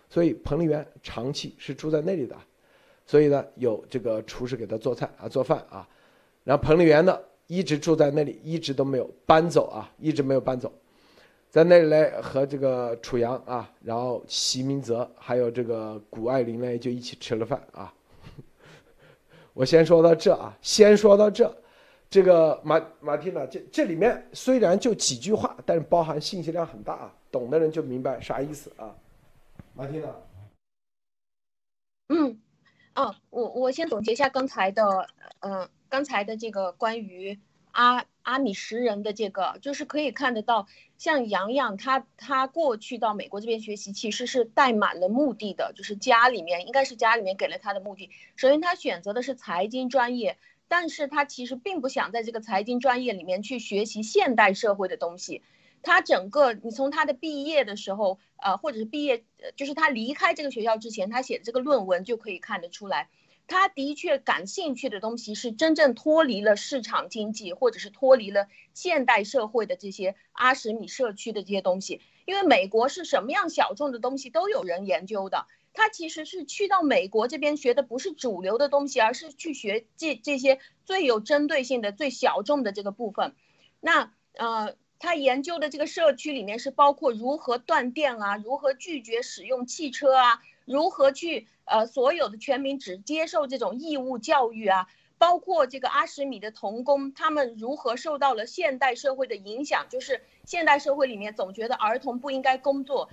[0.08, 2.34] 所以彭丽媛长期是住在那里的。
[3.04, 5.86] 所以呢有这个厨师给他做菜啊做饭啊，
[6.46, 10.72] 然后彭丽媛呢一直住在那里，一直都没有搬走啊，一直没有搬走，
[11.50, 17.92] 在那里呢和这个楚阳啊，然后席明泽还有这个谷爱凌呢就一起吃了饭啊。
[19.54, 21.52] 我先说到这啊，先说到这。
[22.08, 28.94] 这个马马蒂娜，这这里面虽然就几句话，但是包含信息量很大啊，懂的人就明白啥意思啊。
[29.74, 30.08] 马蒂娜，
[32.10, 32.40] 嗯，
[32.94, 34.84] 哦，我我先总结一下刚才的，
[35.40, 37.38] 嗯，刚才的这个关于
[37.72, 40.66] 阿阿米什人的这个，就是可以看得到，
[40.98, 48.10] 像洋洋他他过去到美国这边学习，其实是带满了目的的，就是家里面应该是家里面给了他的目的。
[48.36, 50.36] 首先他选择的是财经专业。
[50.68, 55.40] 但是他其实并不想在这个财经专业里面去学习现代社会的东西，
[55.80, 59.22] 他整个你从他的毕业的时候，呃，或者是毕业，
[59.54, 63.08] 就是他离开这个学校之前，他写的这个论文就可以看得出来，
[63.46, 75.46] 他的确感兴趣的东西是真正脱离了市场经济，或者是脱离了现代社会的这些阿什米社区的这些东西，因为美国是什么样小众的东西都有人研究的。
[75.72, 83.34] 他其实是去到美国这边学的不是主流的东西，而是去学这这些最有针对性的、最小众的这个部分。
[83.80, 103.08] 那呃，他研究的这个社区里面是包括如何断电啊，如何拒绝使用汽车啊，如何去呃所有的全民只接受这种义务教育啊，包括这个阿什米的童工，他们如何受到了现代社会的影响，就是现代社会里面总觉得儿童不应该工作。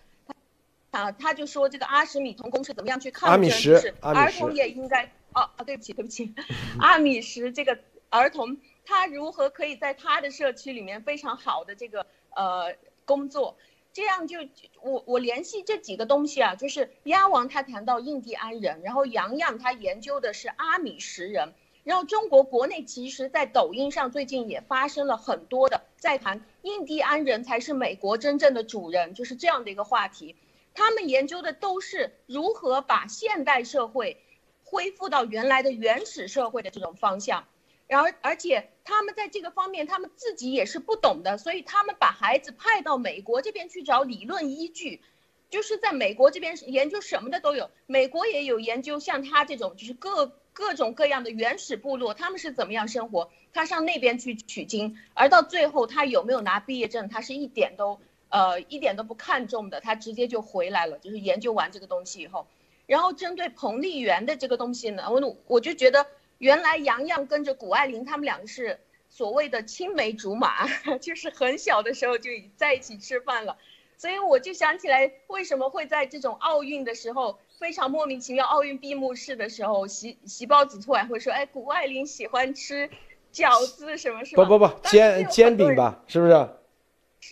[0.91, 6.31] 啊，他就说这个阿什米童工是怎么样去抗争，就是儿童也应该哦啊，对不起对不起，
[6.79, 13.57] 阿米什这个儿童他如何可以在他的社区里面非常好的这个呃工作，
[13.93, 14.39] 这样就
[14.81, 21.53] 我我联系这几个东西啊，就是鸭王他谈到印第安人，然后洋洋他研究的是阿米什人，
[21.83, 30.35] 然后中国国内其实在抖音上最近也发生了很多的在谈印第安人才是美国真正的主人，就是这样的一个话题。
[30.73, 34.17] 他们研究的都是如何把现代社会
[34.63, 37.45] 恢复到原来的原始社会的这种方向，
[37.85, 45.01] 然而，而且他们在这个方面他们自己也是不懂的，所以他们把孩子派到美国这边去找理论依据，
[45.49, 57.99] 就是在美国这边研究什么的都有，美国也有研究像他这种就是各各种各样的原始部落他们是怎么样生活，他上那边去取经，而到最后他有没有拿毕业证，他是一点都。
[58.35, 60.97] 呃，一点都不看重的，他直接就回来了。
[60.97, 62.47] 就是研究完这个东西以后，
[62.87, 70.67] 然后针对彭丽媛的这个东西呢，我我就觉得原来杨洋跟着谷爱凌他们两个是所谓的青梅竹马，
[70.99, 73.57] 就是很小的时候就在一起吃饭了。
[73.95, 82.89] 所以我就想起来，为什么会在这种奥运的时候非常莫名其妙，奥运闭幕式的时候，席席包子突然会说，哎，谷爱凌喜欢吃
[83.31, 84.43] 饺子什么什么？
[84.43, 86.33] 不不不，煎煎饼吧，是不是？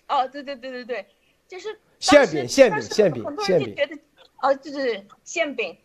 [0.08, 1.06] 哦，对对对对对，
[1.48, 3.98] 就是馅饼，馅饼，馅饼，很多人就觉得，
[4.42, 5.78] 哦，对对对，馅饼，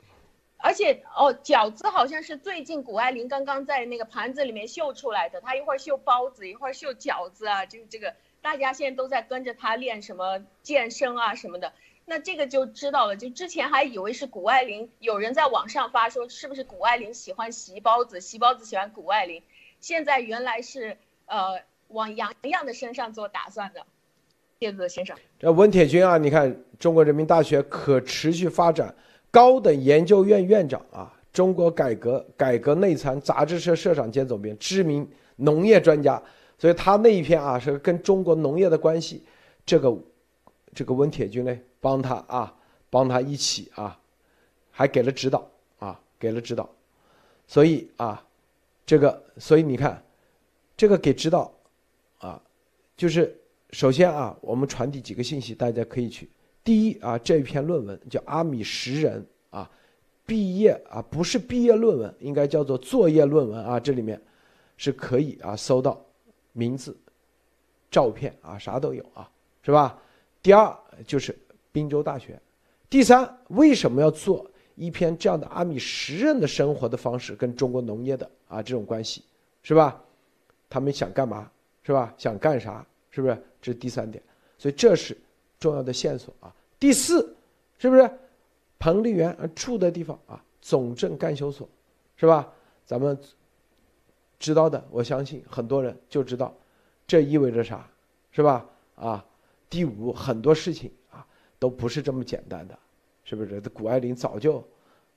[0.59, 11.73] 而且哦，饺子好像是最近谷爱凌刚刚在那个盘子里面秀出来的，她一会儿秀包子，一会儿秀饺子啊，就这个，大家现在都在跟着她练什么健身啊什么的，
[12.05, 19.42] 那这个就知道了，就之前还以为是谷爱凌，有人在网上发说是不是谷爱凌喜欢席包子，席包子喜欢谷爱凌，
[19.81, 23.87] 现在原来是呃往杨洋的身上做打算的。
[24.61, 28.95] 叶子先生，这温铁军啊，你看中国人民大学可持续发展
[29.30, 36.22] 高等研究院院长啊，中国改革改革内参杂志社社长兼总编，知名农业专家，
[36.58, 39.22] 所以他那一篇啊是跟中国农业的关系，
[39.64, 39.96] 这个
[40.74, 42.54] 这个温铁军呢帮他啊
[42.88, 43.98] 帮他一起啊，
[44.70, 45.46] 还给了指导
[45.78, 46.68] 啊给了指导，
[47.46, 48.24] 所以啊
[48.84, 50.02] 这个所以你看
[50.76, 51.52] 这个给指导
[52.18, 52.42] 啊
[52.96, 53.38] 就是。
[53.72, 56.30] 首先啊，我们传递几个信息，大家可以去。
[56.66, 59.70] 第一啊，这篇论文叫阿米什人啊，
[60.26, 63.79] 毕业啊不是毕业论文，应该叫做作业论文啊。
[63.79, 64.20] 这里面
[64.76, 66.05] 是可以啊搜到
[66.52, 66.96] 名字、
[67.88, 69.31] 照片啊，啥都有啊，
[69.62, 69.96] 是吧？
[70.42, 71.38] 第二就是
[71.71, 72.37] 滨州大学。
[72.90, 79.23] 第三，为什么要做一篇这样的阿米什人的生活的方式跟中国农业的啊这种关系，
[79.62, 80.02] 是吧？
[80.69, 81.48] 他们想干嘛？
[81.85, 82.12] 是吧？
[82.19, 82.85] 想干啥？
[83.12, 83.40] 是不是？
[83.62, 84.21] 这是第三点，
[84.58, 85.17] 所以这是
[85.59, 86.54] 重要的线索啊。
[86.79, 87.35] 第四，
[87.79, 88.11] 是不是
[88.79, 90.42] 彭丽媛住的地方啊？
[90.61, 91.69] 总政干休所，
[92.17, 92.52] 是吧？
[92.85, 93.19] 咱们
[94.38, 96.54] 知道的，我相信很多人就知道，
[97.07, 97.88] 这意味着啥，
[98.33, 98.67] 是吧？
[98.96, 99.25] 啊，
[99.71, 101.27] 第五，很多事情啊
[101.59, 102.79] 都不是这么简单的，
[103.25, 103.61] 是不是？
[103.61, 104.63] 这谷爱凌早就，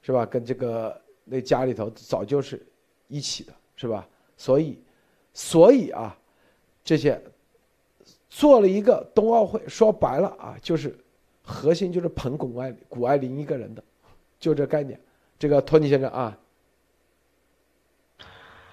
[0.01, 0.25] 是吧？
[0.25, 2.65] 跟这个那家里头早就是
[3.07, 4.07] 一起的，是吧？
[4.37, 4.81] 所以，
[5.33, 6.17] 所以啊，
[6.83, 7.21] 这些
[8.29, 10.95] 做了一个冬奥会，说白了啊，就是
[11.41, 13.83] 核心就是捧谷爱谷爱凌一个人的，
[14.39, 14.99] 就这概念。
[15.39, 16.37] 这个托尼先生啊，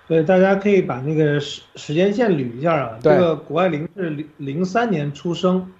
[0.08, 2.98] 对，大家可以把那个时时间线捋一下啊。
[3.00, 5.72] 对这个谷爱凌是零零三年出生，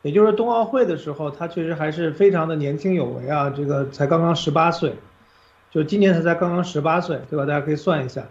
[0.00, 3.50] 也就是冬奥会的时候，她确实还是非常的年轻有为啊。
[3.50, 4.94] 这个才刚刚十八岁，
[5.70, 7.44] 就今年她才刚刚十八岁，对吧？
[7.44, 8.26] 大家可以算一下，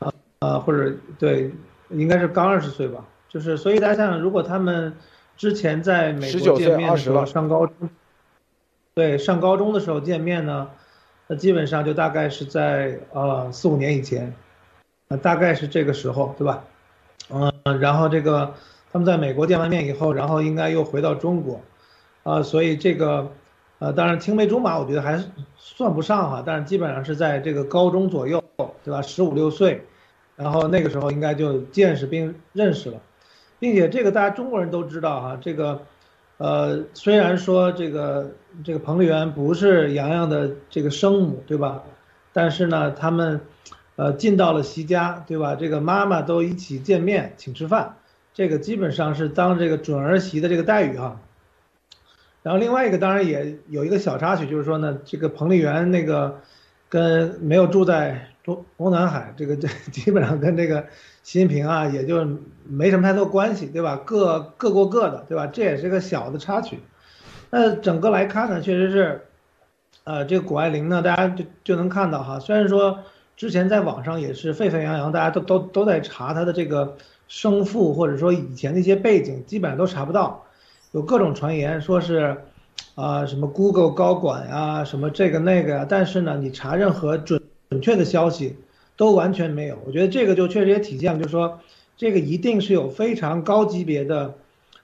[0.00, 1.50] 啊啊，或者对，
[1.90, 3.06] 应该是刚二十岁吧。
[3.30, 4.92] 就是所以大家想想，如果他们
[5.38, 7.88] 之前在美国见面的时候上高中，
[8.92, 10.68] 对，上高中的时候见面呢，
[11.28, 14.34] 那基本上就大概是在呃四五年以前。
[15.08, 16.62] 呃，大概是这个时候，对吧？
[17.30, 18.54] 嗯，然后这个
[18.92, 21.60] 他们在美国见完面以后，然后应该又回到中国，
[22.22, 23.28] 啊，所以这个，
[23.80, 25.24] 呃，当然青梅竹马，我觉得还是
[25.56, 28.40] 算不上哈，但是基本上是在这个高中左右，
[28.84, 29.02] 对吧？
[29.02, 29.84] 十五六岁，
[30.36, 33.00] 然后那个时候应该就见识并认识了，
[33.60, 35.82] 并且这个大家中国人都知道哈，这个，
[36.38, 38.32] 呃，虽然说这个
[38.64, 41.84] 这个彭丽媛不是杨洋的这个生母，对吧？
[42.32, 43.40] 但是呢，他们。
[43.96, 45.56] 呃，进到了席家，对吧？
[45.56, 47.96] 这个妈妈都一起见面，请吃饭，
[48.32, 51.20] 这个基本上是当这个准儿媳的这个待遇哈。
[52.42, 56.40] 然后另外一个当然也有一个小插曲，就是说呢，这个彭丽媛那个
[56.88, 60.86] 跟没有住在中中南海，这个这基本上跟这个
[61.22, 62.26] 习近平啊，也就
[62.64, 64.00] 没什么太多关系，对吧？
[64.04, 65.46] 各各过各的，对吧？
[65.46, 66.78] 这也是个小的插曲。
[67.50, 69.22] 那整个来看呢，确实是，
[70.04, 73.00] 呃，这个谷爱凌呢，大家就就能看到哈，虽然说。
[73.36, 80.44] 之前在网上也是沸沸扬扬，大家都都都在查他的这个生父，或者说以前的一些背景，基本上都查不到，
[80.92, 82.36] 有各种传言说是，
[82.96, 87.39] 啊什么 Google 高管呀，什么这个那个呀，但是呢，你查任何准
[87.80, 88.56] 准确的消息，
[88.96, 89.78] 都完全没有。
[89.86, 91.60] 我觉得这个就确实也体现了，就是说
[91.96, 94.34] 这个一定是有非常高级别的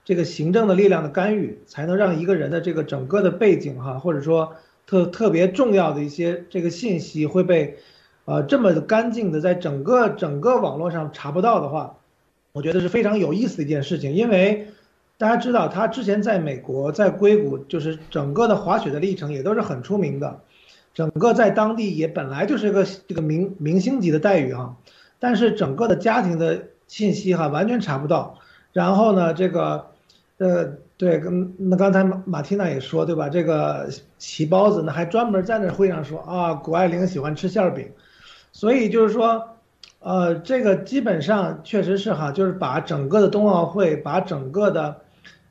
[0.05, 4.55] 这个行政的力量的干预，才能让一个人的这个整个的背景哈，或者说
[4.86, 7.76] 特特别重要的一些这个信息会被。
[8.28, 11.99] 呃，这么干净的，在整个整个网络上查不到的话，
[12.51, 14.14] 我觉得是非常有意思的一件事情。
[14.14, 14.66] 因为
[15.16, 20.40] 大家知道，他之前在美国，在硅谷，就是整个的滑雪的历程也都是很出名的，
[20.97, 24.78] 整个在当地也本来就是一个这个明明星级的待遇哈。
[25.18, 28.38] 但是整个的家庭的信息哈，完全查不到。
[28.72, 29.88] 然后呢，这个，
[30.38, 33.28] 呃，对，跟那刚才马马蒂娜也说对吧？
[33.28, 37.90] 这个喜包子呢，还专门在那会上说啊，谷爱凌喜欢吃馅饼。
[38.53, 39.57] 所以就是说，
[40.01, 44.97] 呃，这个基本上确实是哈，就是把整个的冬奥会，把整个的，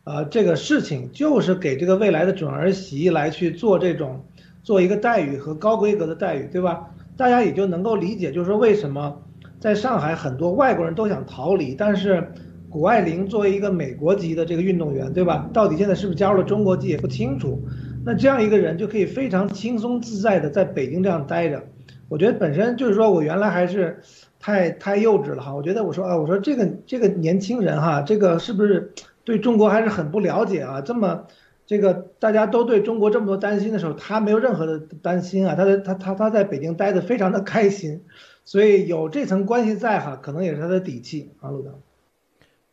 [0.05, 4.25] 呃，这个事情，就是给这个未来的准儿媳来去做这种，
[4.65, 6.89] 做一个待遇和高规格的待遇，对吧？
[7.15, 9.21] 大家也就能够理解，就是说为什么
[9.59, 12.33] 在上海很多外国人都想逃离，但是
[12.67, 15.47] 谷爱凌作为一个美国籍的这个运动员，对吧？
[15.53, 17.61] 到底现在是不是加入了中国籍也不清楚，
[18.03, 21.61] 那这样一个人就可以非常轻松自在的在北京这样待着。
[22.09, 24.01] 我觉得本身就是说我原来还是
[24.39, 25.53] 太太幼稚了哈。
[25.55, 28.93] 我觉得我说啊，我说这个这个年轻人哈，这个是不是
[29.23, 30.81] 对中国还是很不了解啊？
[30.81, 31.23] 这么
[31.65, 35.55] 这个大家都对中国这么多担心的时候，他没有任何的担心啊。
[35.55, 38.03] 他在他他他在北京待的非常的开心，
[38.43, 41.71] 所以有这层关系在哈，可能也是他的底气啊，陆导。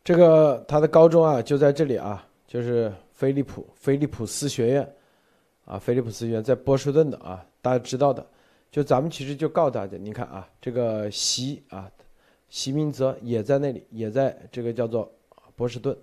[0.05, 4.95] 这个他的高中啊就在这里啊，就是飞利浦菲利普斯学院
[5.65, 8.27] 啊，菲利普斯学院在波士顿的啊，大家知道的。
[8.71, 11.91] 就咱们其实就告诉大家，你看啊，这个习啊，
[12.49, 15.13] 习明泽也在那里，也在这个叫做
[15.55, 15.95] 波士顿，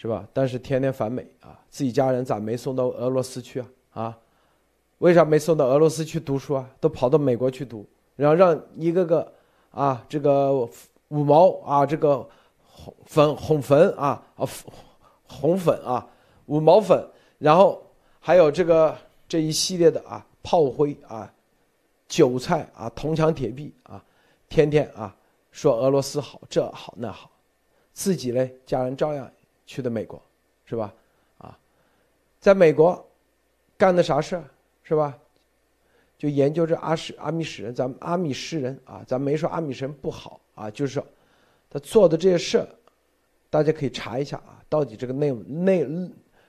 [0.00, 0.24] 是吧？
[0.32, 3.68] 但是天天反美啊，自己家人咋没送到俄罗斯去啊？
[3.90, 4.18] 啊，
[4.98, 6.70] 为啥没送到俄罗斯去读书啊？
[6.78, 7.84] 都跑到美国去读，
[8.14, 9.32] 然后让一个个
[9.72, 10.52] 啊，这个
[11.08, 12.24] 五毛啊，这个
[12.64, 14.46] 红粉红粉啊啊
[15.26, 16.08] 红粉啊
[16.46, 17.04] 五毛粉，
[17.38, 17.82] 然后
[18.20, 18.96] 还有这个
[19.26, 21.32] 这一系列的啊炮灰啊。
[22.08, 24.02] 韭菜啊，铜墙铁壁啊，
[24.48, 25.14] 天天啊
[25.50, 27.30] 说俄罗斯好，这好那好，
[27.92, 29.30] 自己嘞家人照样
[29.68, 30.20] 去的美国，
[30.64, 30.94] 是吧？
[31.36, 31.56] 啊，
[32.40, 33.06] 在美国
[33.76, 34.42] 干的啥事
[34.82, 35.16] 是吧？
[36.16, 41.06] 就研究这阿什阿米什人，咱们阿米什人啊，咱没说阿米什人不好啊，就是说
[41.68, 42.66] 他做的这些事
[43.50, 45.86] 大家可以查一下啊，到底这个内内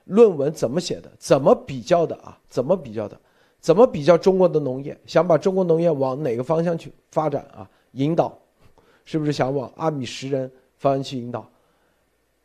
[0.05, 3.19] 论文怎么写的，怎么比较的啊，怎么比较的。
[3.61, 4.97] 怎么比较中国的农业？
[5.05, 7.69] 想把中国农业往哪个方向去发展啊？
[7.91, 8.39] 引导，
[9.03, 11.45] 是不是想往阿米什人方向去引导？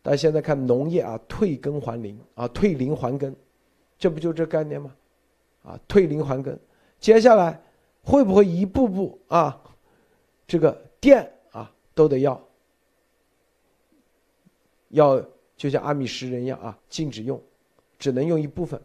[0.06, 3.34] 但现在看农业啊，退耕还林啊，退林还耕，
[3.98, 4.94] 这不就这概念吗？
[5.62, 6.54] 啊，退林还耕。
[7.00, 7.58] 接下来，
[8.02, 9.58] 会不会一步步啊，
[10.46, 12.38] 这个电啊都得要，
[14.90, 15.24] 要
[15.56, 17.42] 就像阿米什人一样啊，禁止用，
[17.98, 18.78] 只能用一部分，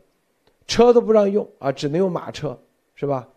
[0.68, 2.58] 车都不让用啊，只能用马车，
[2.96, 3.28] 是吧？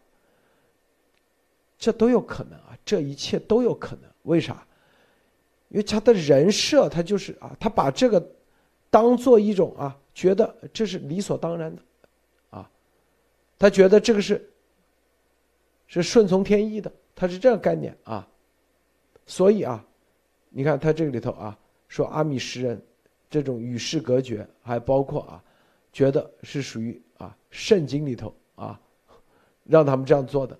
[1.77, 4.09] 这都有可能啊，这一切都有可能。
[4.23, 4.65] 为啥？
[5.73, 8.23] 因为他的人设，他就是啊，他把这个
[8.91, 11.83] 当做一种啊，觉得这是理所当然的，
[12.51, 12.71] 啊，
[13.59, 14.51] 他觉得这个是
[15.87, 18.29] 是顺从天意的，他是这个概念啊。
[19.25, 19.83] 所以啊，
[20.51, 21.59] 你看他这个里头啊，
[21.89, 22.79] 说阿米什人
[23.31, 25.43] 这种与世隔绝，还包括啊，
[25.91, 28.79] 觉得是属于啊圣经里头啊，
[29.65, 30.55] 让他们这样做的，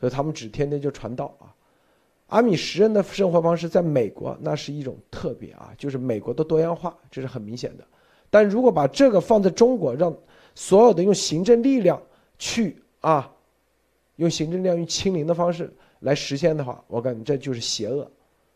[0.00, 1.53] 所以他们只天天就传道啊。
[2.34, 7.84] 阿米什人的生活方式在美国那是一种特别啊，就是美国的多样化，这是很明显的。
[8.28, 10.12] 但如果把这个放在中国，让
[10.52, 12.02] 所有的用行政力量
[12.36, 13.32] 去啊，
[14.16, 18.10] 用行政力量用清零的方式来实现的话，我感觉这就是邪恶。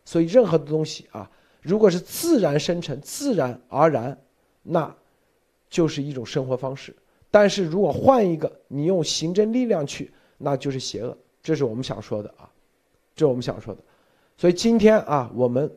[0.05, 1.31] 所以任何的东西啊，
[1.62, 4.18] 如果是自然生成、自然而然，
[4.64, 4.93] 那
[5.70, 6.93] 就是一种生活方式。
[7.31, 11.16] 但是如果换一个，你用行政力量去，那就是邪恶。
[11.41, 12.51] 这是我们想说的啊。
[13.18, 13.80] 这是我们想说的，
[14.36, 15.68] 所以今天啊，我们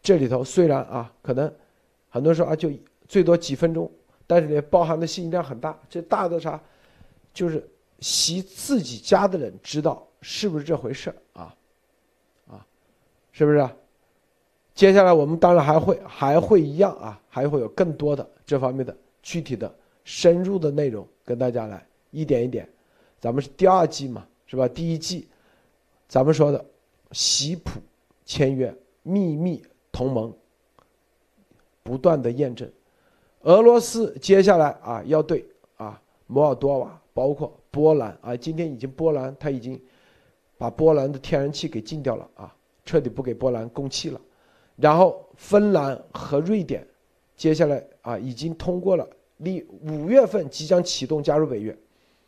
[0.00, 1.52] 这里头虽然啊，可能
[2.08, 2.70] 很多人说啊，就
[3.08, 3.90] 最多几分钟，
[4.28, 5.76] 但是呢，包含的信息量很大。
[5.88, 6.62] 这大的啥，
[7.34, 7.68] 就是
[7.98, 11.52] 习自己家的人知道是不是这回事啊？
[12.46, 12.64] 啊，
[13.32, 13.68] 是不是？
[14.72, 19.74] 接下来我们当然还会还会一样啊，还会有更多的这方面的具体的
[20.04, 22.68] 深入的内容跟大家来一点一点。
[23.18, 24.68] 咱们是第二季嘛，是吧？
[24.68, 25.26] 第一季。
[26.10, 26.62] 咱们说的，
[27.12, 27.78] 习普
[28.24, 30.34] 签约秘密同盟，
[31.84, 32.68] 不断的验证，
[33.42, 35.46] 俄罗斯接下来啊要对
[35.76, 39.80] 啊摩尔多瓦，包括波兰啊，今天已经波兰他已经
[40.58, 42.52] 把波兰的天然气给禁掉了啊，
[42.84, 44.20] 彻底不给波兰供气了，
[44.74, 46.84] 然后芬兰和瑞典
[47.36, 51.78] 接下来啊已经通过了，历五月份即将启动加入北约，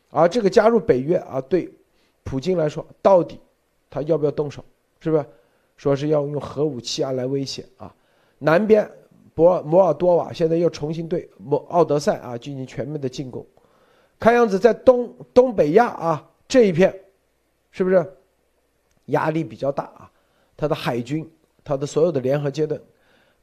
[0.09, 1.69] 而这个加入北约啊对
[2.23, 3.37] 普京来说到底。
[3.93, 4.65] 他要不要动手？
[4.99, 5.23] 是不是？
[5.77, 7.93] 说是要用核武器啊来威胁啊？
[8.39, 8.89] 南边
[9.35, 13.45] 博摩尔多瓦现在又重新对摩奥德赛啊进行全面的进攻，
[14.19, 16.91] 看样子在东东北亚啊这一片，
[17.69, 18.17] 是不是
[19.07, 20.11] 压力比较大啊？
[20.57, 21.29] 他的海军，
[21.63, 22.81] 他的所有的联合阶段，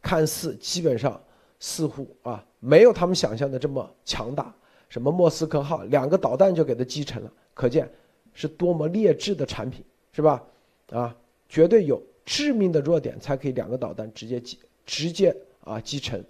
[0.02, 1.20] 看似基本上
[1.60, 4.52] 似乎啊没有他们想象的这么强大。
[4.88, 7.88] 什么莫斯科号两个导弹就给他击沉了，可见
[8.32, 9.84] 是多么劣质的产品。
[10.12, 10.42] 是吧？
[10.90, 11.16] 啊，
[11.48, 15.34] 绝对有致命的弱点，才可以两个导弹直接击直接
[15.64, 16.24] 啊击沉。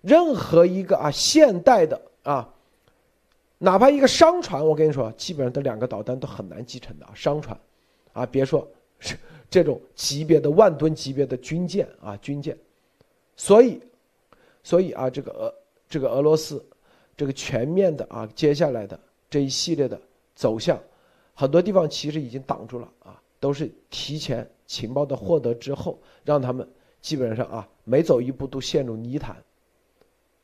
[0.00, 2.48] 任何一个啊现代的啊，
[3.58, 7.12] 哪怕一个商船，我跟你说，基本上这两个导弹都很难击沉的啊。
[7.14, 7.58] 商船，
[8.12, 8.68] 啊，别说
[9.00, 9.16] 是
[9.50, 12.56] 这种级别的万吨级别的军舰啊，军舰。
[13.36, 13.80] 所以，
[14.62, 15.54] 所以啊，这个俄
[15.88, 16.64] 这个俄罗斯
[17.16, 18.98] 这个全面的啊，接下来的
[19.28, 20.00] 这一系列的
[20.36, 20.80] 走向。
[21.38, 26.66] 很多地方其实已经挡住了啊，都是提前情报的获得之后，让他们
[27.02, 29.36] 基本上啊每走一步都陷入泥潭。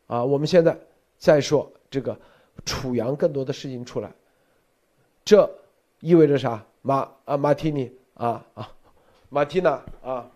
[0.07, 0.79] 啊，我们现在
[1.17, 2.21] 再说这个
[2.67, 4.13] 楚阳更多的事情出来，
[5.25, 5.51] 这
[6.01, 6.67] 意味着啥？
[6.83, 8.71] 马啊马提尼啊啊，
[9.31, 10.31] 马蒂娜啊。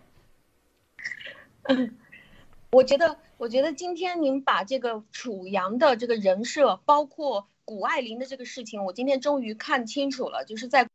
[2.71, 7.47] 我觉得，我觉得今天您把这个楚阳的这个人设，包括。
[7.67, 10.45] 谷爱凌的这个事情，我今天终于看清楚了。
[10.45, 10.87] 就是在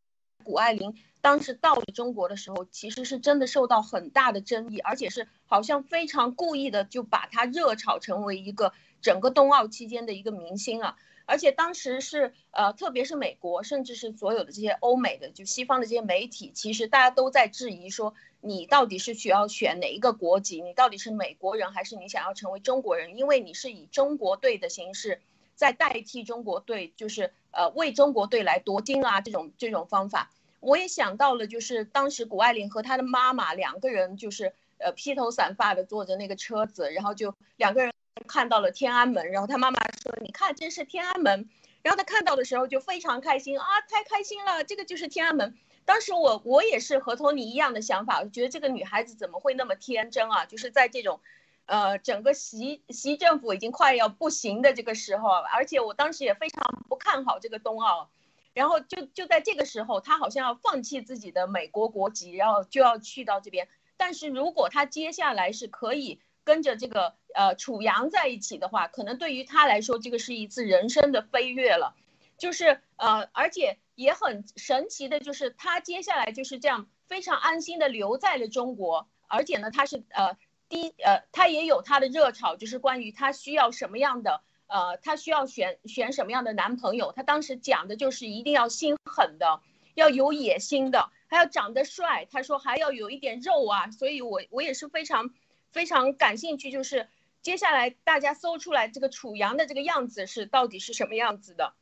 [0.43, 10.97] 谷爱凌当时到了中国的时候，其实是真的受到很大的争议，而且是好像非常故意的就把她热炒成为一个整个冬奥期间的一个明星啊。
[11.27, 20.63] 而且当时是呃，特别是美国，甚至是所有的这些欧美的就西方的这些媒体，其实大家都在质疑说，你到底是需要选哪一个国籍？
[20.63, 23.19] 你到底是美国人还是你想要成为中国人？
[23.19, 25.21] 因为你是以中国队的形式。
[25.63, 37.93] 在代替中国队，就是呃为中国队来夺金啊，这种这种方法，我也想到了，就是当时谷爱凌和她的妈妈两个人，就是呃披头散发的坐着那个车子，然后就两个人
[38.27, 41.49] 看到了天安门，然后她妈妈说：“你看这是天安门。”
[41.83, 45.55] 然后她看到的时候就非常开心啊，太开心了，这个就是天安门。
[45.85, 50.45] 当时我我也是和托尼一样的想法，我觉得这个女孩子怎么会那么天真啊？
[50.45, 51.21] 就是在这种。
[51.67, 58.11] 呃，整个习习政府已经快要不行的这个时候，而且我当时也非常不看好这个冬奥，
[58.53, 63.69] 然后就就在这个时候，他好像要放弃自己的美国国籍，然后就要去到这边。
[63.97, 71.95] 但是如果他接下来是可以跟着这个呃楚阳在一起的话，可能对于他来说，这个是一次人生的飞跃了。
[72.39, 80.37] 就是呃，而且也很神奇的，就是他接下来就是这样非常安心的留在了中国，而且呢，他是呃
[80.73, 89.61] 第呃他也有他的热潮，就是关于他需要什么样的呃他需要选选什么样的男朋友，他当时讲的就是一定要心狠的，
[89.95, 95.35] 要有野心的，还要长得帅，他说还要有一点肉啊，所以我我也是非常
[95.73, 97.07] 非常感兴趣，就是
[97.43, 101.75] 接下来大家搜出来这个楚阳的这个样子是到底是什么样子的。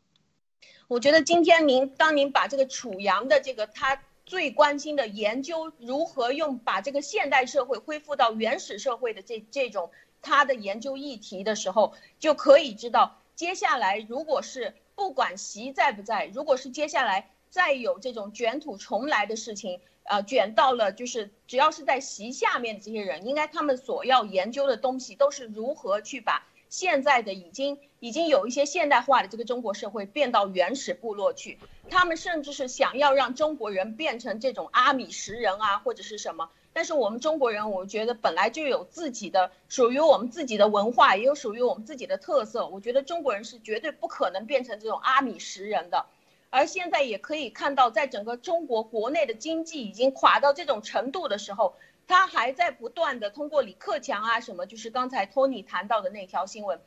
[0.88, 9.90] 我觉得今天您当您把这个楚阳的这个他最关心的研究如何用把这个现代社会恢复到原始社会的这这种
[10.22, 26.46] 他的研究议题的时候，就可以知道接下来如果是不管习在不在，如果是接下来再有这种卷土重来的事情，呃，卷到了就是只要是在习下面的这些人，应该他们所要研究的东西都是如何去把。
[26.70, 31.58] 现在的已经已经有一些现代化的这个中国社会变到原始部落去，
[31.90, 36.48] 他们甚至是想要让中国人变成这种阿米什人啊，或者是什么。
[36.72, 42.68] 但是我们中国人，我觉得本来就有自己的属于我们自己的文化，也有属于我们自己的特色。
[42.68, 46.06] 我觉得中国人是绝对不可能变成这种阿米什人的。
[46.50, 51.74] 而现在也可以看到，在整个中国国内的经济已经垮到这种程度的时候。
[52.10, 56.80] 他还在不断的通过李克强啊什么，就是刚才托尼谈到的那条新闻，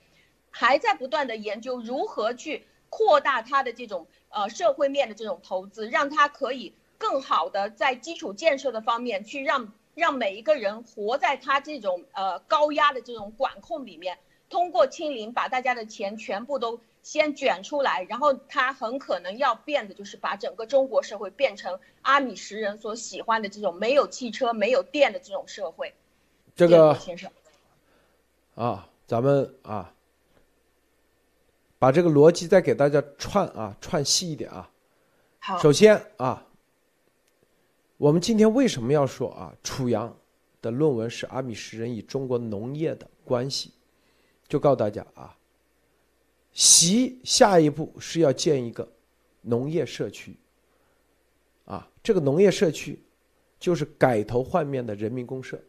[0.52, 14.20] 还在不断的研究如何去扩大他的这种呃社会面的这种投资，让他可以更好的在基础建设的方面去让让每一个人活在他这种呃高压的这种管控里面，
[14.50, 16.82] 通过清零把大家的钱全部都。
[17.04, 25.94] 先卷出来，然后他很可能要变的，就是把整个中国社会变成阿米什人所喜欢的这种没有汽车、没有电的这种社会。
[26.56, 27.30] 这个先生，
[28.56, 29.94] 啊，咱们啊，
[31.78, 34.72] 把这个逻辑再给大家串啊串细一点啊。
[35.40, 35.60] 好。
[35.60, 36.48] 首先啊，
[37.98, 40.16] 我们今天为什么要说啊，楚阳
[40.62, 43.74] 的论文是阿米什人与中国农业的关系？
[44.48, 45.36] 就告诉大家啊。
[46.54, 48.88] 习下一步是要建一个
[49.42, 50.38] 农业社区，
[51.66, 53.02] 啊，这个农业社区
[53.60, 55.60] 就是改头换面的人民公社。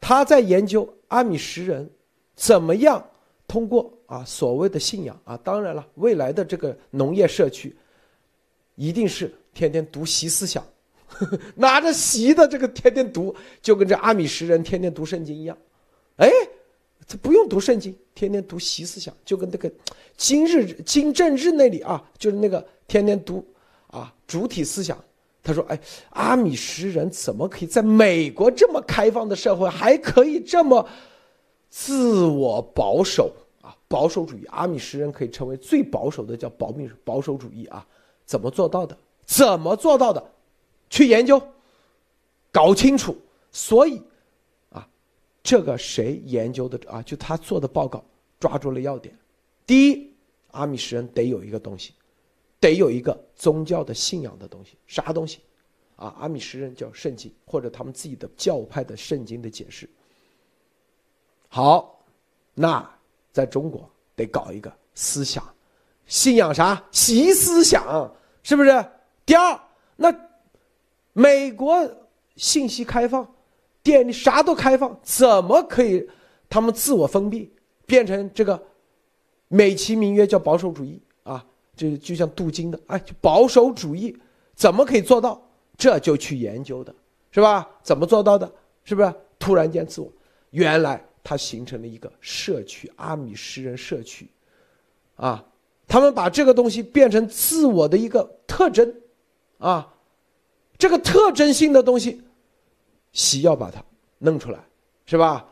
[0.00, 1.88] 他在研究阿米什人
[2.34, 3.06] 怎么样
[3.46, 7.76] 通过啊所谓的信仰啊，当然了，未来的这个农业社区
[8.74, 10.66] 一定是天天读习思想，
[11.54, 15.58] 拿着习的这个天天读，就跟这阿米什人天天读圣经一样，
[16.16, 16.30] 哎。
[17.10, 19.68] 他不用读圣经，天天读习思想，就跟那个
[20.16, 23.44] 今日金正日那里啊，就是那个天天读
[23.88, 24.96] 啊主体思想。
[25.42, 25.80] 他说：“哎，
[26.10, 30.88] 阿米什人怎么可以在美国这么开放的社会，还可以这么
[31.68, 33.74] 自我保守啊？
[33.88, 37.84] 保守主义，阿米什人可以成为最保守的，叫保密保守主义啊？
[38.24, 38.96] 怎么做到的？
[39.26, 40.24] 怎么做到的？
[40.88, 41.42] 去研究，
[42.52, 43.16] 搞清楚。
[43.50, 44.00] 所以。”
[45.42, 47.02] 这个谁研究的啊？
[47.02, 48.04] 就他做的报告
[48.38, 49.16] 抓住了要点。
[49.66, 50.14] 第一，
[50.50, 51.94] 阿米什人得有一个东西，
[52.58, 54.76] 得有一个宗教的信仰的东西。
[54.86, 55.40] 啥东西？
[55.96, 59.88] 啊，阿米什人叫圣经，或者他们自己的教派的圣经的解释。
[61.48, 62.04] 好，
[62.54, 62.88] 那
[63.32, 65.42] 在中国得搞一个思想，
[66.06, 66.84] 信仰啥？
[66.90, 68.86] 习思想，是不是？
[69.24, 69.60] 第二，
[69.96, 70.14] 那
[71.12, 71.90] 美国
[72.36, 73.26] 信息开放。
[73.82, 76.08] 店里啥都开放，怎么可以？
[76.48, 77.50] 他们自我封闭，
[77.86, 78.60] 变成这个
[79.46, 81.46] 美其名曰叫保守主义啊？
[81.76, 84.16] 这就像镀金的，哎，保守主义
[84.54, 85.40] 怎么可以做到？
[85.78, 86.94] 这就去研究的，
[87.30, 87.66] 是吧？
[87.82, 88.52] 怎么做到的？
[88.84, 89.14] 是不是？
[89.38, 90.12] 突然间自我，
[90.50, 94.28] 原来它形成了一个社区，阿米什人社区，
[95.16, 95.46] 啊，
[95.86, 98.92] 他们把这个东西变成自我的一个特征，
[99.58, 99.94] 啊，
[100.76, 102.20] 这个特征性的东西。
[103.12, 103.82] 习要把它
[104.18, 104.58] 弄出来，
[105.06, 105.46] 是吧？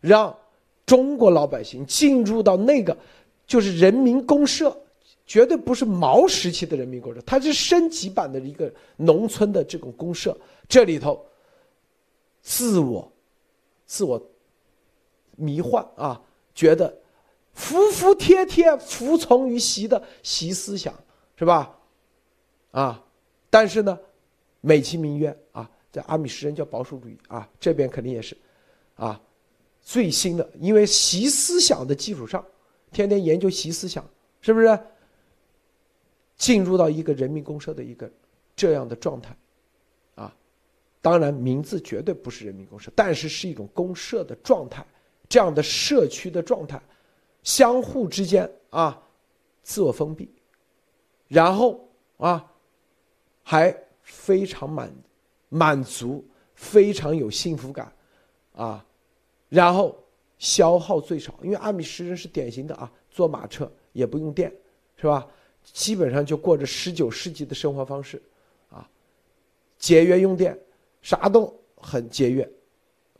[0.00, 0.36] 让
[0.84, 2.96] 中国老百姓进入到那个，
[3.46, 4.76] 就是人民公社，
[5.26, 10.36] 绝对不是毛时期的人民公社，它是升级版的一个农村的这种公社。
[10.68, 11.24] 这里头，
[12.40, 13.10] 自我、
[13.86, 14.20] 自我
[15.36, 16.20] 迷幻啊，
[16.54, 16.92] 觉得
[17.52, 20.92] 服服帖帖服从于习的习思想，
[21.36, 21.78] 是吧？
[22.72, 23.04] 啊，
[23.50, 23.98] 但是呢，
[24.60, 25.70] 美其名曰啊。
[25.92, 28.36] 在阿米什人叫保守主义啊，这边肯定也是，
[28.96, 29.20] 啊，
[29.82, 32.44] 最新的，因为习思想的基础上，
[32.90, 34.04] 天天研究习思想，
[34.40, 34.78] 是不是？
[36.34, 38.10] 进入到一个人民公社的一个
[38.56, 39.36] 这样的状态，
[40.16, 40.34] 啊，
[41.00, 44.84] 当然名字绝对不是人民公社，但是是一种公社的状态，
[45.28, 46.82] 这样的社区的状态，
[47.44, 49.00] 相互之间啊，
[49.62, 50.28] 自我封闭，
[51.28, 52.44] 然后啊，
[53.44, 54.92] 还非常满
[55.52, 56.24] 满足，
[56.54, 57.92] 非常有幸福感，
[58.54, 58.82] 啊，
[59.50, 60.02] 然后
[60.38, 64.50] 消耗最少，因为阿米什人是典型的啊，坐马车也不用电，
[64.96, 65.28] 是吧？
[65.62, 68.20] 基本上就过着十九世纪的生活方式，
[68.70, 68.88] 啊，
[69.78, 70.58] 节约用电，
[71.02, 72.50] 啥都很节约，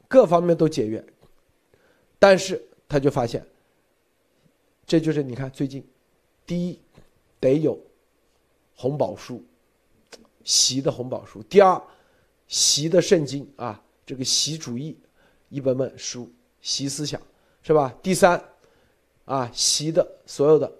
[0.08, 1.04] 各方面都节约，
[2.18, 3.46] 但是他就发现，
[4.86, 5.86] 这就是你看最近，
[6.46, 6.80] 第一
[7.38, 7.78] 得有
[8.74, 9.44] 红宝书，
[10.44, 11.80] 习的红宝书；第二，
[12.52, 14.94] 习的圣经啊，这个习主义
[15.48, 16.30] 一本本书，
[16.60, 17.18] 习思想
[17.62, 17.94] 是吧？
[18.02, 18.38] 第三，
[19.24, 20.70] 啊，习的所有的。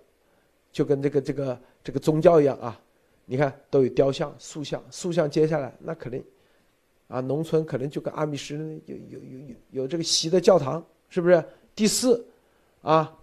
[0.71, 2.79] 就跟这个这个这个宗教一样啊，
[3.25, 5.31] 你看都有雕像、塑像、塑像。
[5.31, 6.23] 接下来那肯定，
[7.09, 8.55] 啊，农村可能就跟阿米什
[8.85, 11.43] 有有有有有这个习的教堂，是不是？
[11.75, 12.23] 第四，
[12.83, 13.19] 啊，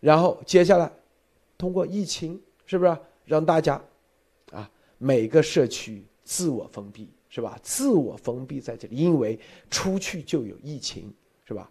[0.00, 0.92] 然后接下来，
[1.56, 2.94] 通过疫情，是不是
[3.24, 3.82] 让大家，
[4.52, 7.58] 啊，每个社区自我封闭，是吧？
[7.62, 9.38] 自我封闭在这里，因为
[9.70, 11.12] 出去就有疫情，
[11.44, 11.70] 是吧？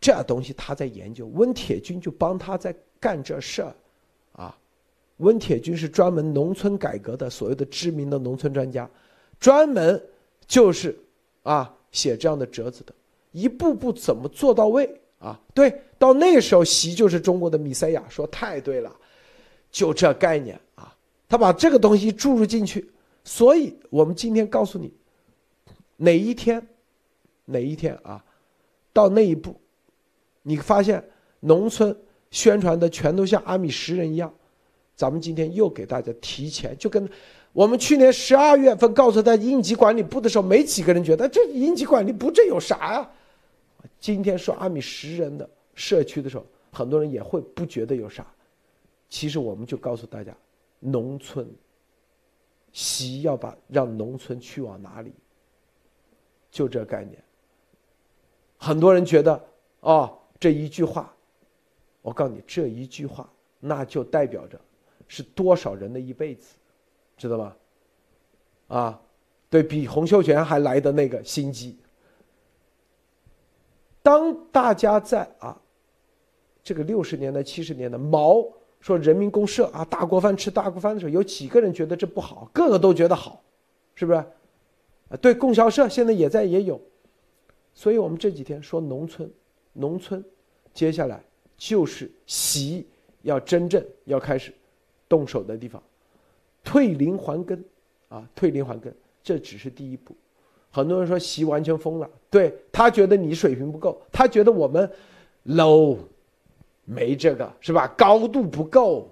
[0.00, 3.74] 这东西他在研究，温铁军就帮他在干这事儿。
[4.32, 4.56] 啊，
[5.18, 8.88] 温铁军是专门农村改革的所谓的知名的农村专家，
[9.38, 10.02] 专门
[10.46, 10.98] 就是
[11.42, 12.92] 啊写这样的折子的，
[13.32, 15.40] 一步步怎么做到位啊？
[15.54, 18.94] 对，到那时候习就是中国的米塞亚，说太对了，
[19.70, 20.94] 就这概念啊，
[21.28, 22.90] 他把这个东西注入进去，
[23.24, 24.92] 所以我们今天告诉你，
[25.96, 26.64] 哪一天，
[27.46, 28.24] 哪一天啊，
[28.92, 29.60] 到那一步，
[30.42, 31.02] 你发现
[31.40, 31.96] 农村。
[32.30, 34.34] 宣传的全都像阿米什人一样，
[34.96, 37.08] 咱们今天又给大家提前，就跟
[37.52, 43.08] 我们去年十二月份告诉他应急管理部的时候，没几个人觉得这应急管理部这有啥呀？
[44.00, 48.26] 今天说阿米什人的社区的时候，很多人也会不觉得有啥。
[49.08, 50.36] 其实我们就告诉大家，
[50.80, 51.48] 农村，
[52.74, 55.14] 习要把让农村去往哪里，
[56.50, 57.18] 就这概念。
[58.58, 59.42] 很多人觉得
[59.80, 61.10] 哦，这一句话。
[62.02, 63.26] 我告诉你，这一句话，
[63.60, 64.60] 那就代表着
[65.08, 66.54] 是多少人的一辈子，
[67.16, 67.56] 知道吧？
[68.68, 69.02] 啊，
[69.48, 71.78] 对比洪秀全还来的那个心机。
[74.02, 75.58] 当大家在啊，
[76.62, 78.46] 这个六十年代、七十年代，毛
[78.84, 82.50] 说人民公社啊，大锅饭吃大锅饭的时候，有几个人觉得这不好？
[82.52, 83.42] 个个都觉得好，
[83.94, 84.18] 是不是？
[84.18, 86.78] 啊，对，供销社现在也在也有，
[87.72, 89.30] 所以我们这几天说农村，
[89.72, 90.22] 农村，
[90.74, 91.18] 接下来。
[91.56, 92.84] 就是习
[93.22, 94.52] 要真正要开始
[95.08, 95.80] 动手的地方，
[96.64, 97.64] 退林还耕
[98.08, 100.16] 啊，退林还耕，这只是第一步。
[100.72, 104.90] 很多人说习完全疯了，对他觉得你水平不够，他觉得我们
[105.46, 105.96] low，
[106.84, 107.86] 没这个是吧？
[107.96, 109.10] 高度不够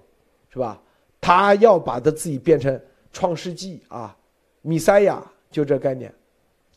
[0.49, 0.79] 是吧？
[1.19, 2.79] 他要把他自己变成
[3.11, 4.15] 创世纪啊，
[4.61, 6.13] 米塞亚，就这概念。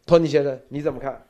[0.05, 1.23] 托尼先生你怎么看？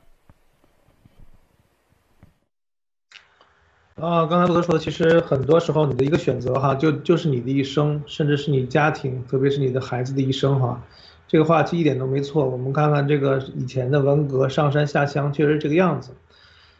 [3.95, 10.83] 啊，刚才罗哥说，其实很多时候你的一个选择哈，就就是你的一生，甚至是你家庭，特别是你的孩子的一生哈。
[11.27, 12.47] 这个话题一点都没错。
[12.47, 16.11] 我们看看这个以前的文革上山下乡，确实这个样子。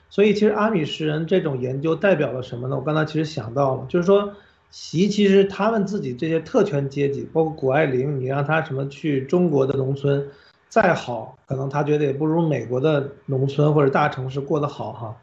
[0.10, 2.76] 所以其实阿米什人这种研究代表了什么呢？
[2.76, 4.34] 我刚才其实想到了，就是说
[4.72, 10.28] 习其实他们自己这些特权阶级，包括谷爱凌，你让他什么去中国的农村
[10.70, 15.18] 再好，可能他觉得也不如美国的农村或者大城市过得好哈。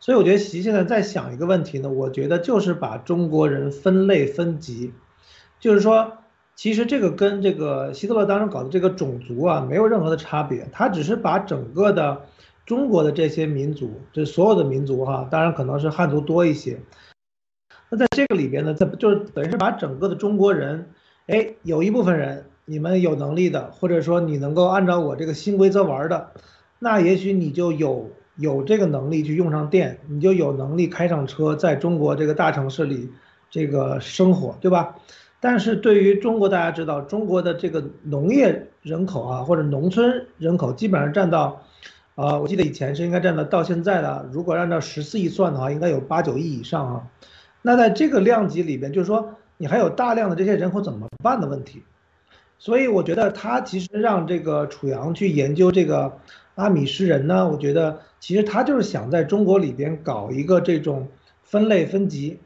[0.00, 4.92] 所以我觉得习现在在想一个问题呢，我觉得就是把中国人分类分级，
[5.60, 6.12] 就是说，
[6.56, 12.22] 其实这个跟这个希特勒当时搞的这个种族啊没有任何的差别，他只是把整个的
[12.66, 16.80] 中国的这些民族，这所有的民族哈，当然可能是汉族多一些，
[17.90, 20.90] 那在这个里边呢，在就是等于是把整个的中国人，
[21.26, 26.30] 哎，有一部分人你们有能力的，或者说你能够按照我这个新规则玩的，
[26.78, 28.10] 那也许你就有。
[28.36, 33.10] 有这个能力去用上电，你就有能力开上车，在中国这个大城市里
[33.50, 34.96] 这个生活，对吧？
[35.38, 41.62] 但是对于中国，大家知道，中国的这个农业人口啊，或者农村人口，基本上占到，
[42.14, 47.06] 呃，我记得以前是应该占到到现在的，如果按照十四亿算的话，应该有八九亿以上啊。
[47.62, 51.82] 那在这个量级里边，就是说你还有大量的这些人口怎么办的问题。
[52.58, 56.18] 所以我觉得他其实让这个楚阳去研究这个。
[56.54, 57.48] 阿米什人呢？
[57.48, 61.08] 我觉得其实他就是想在中国里边搞一个这种
[61.42, 62.40] 分类分级，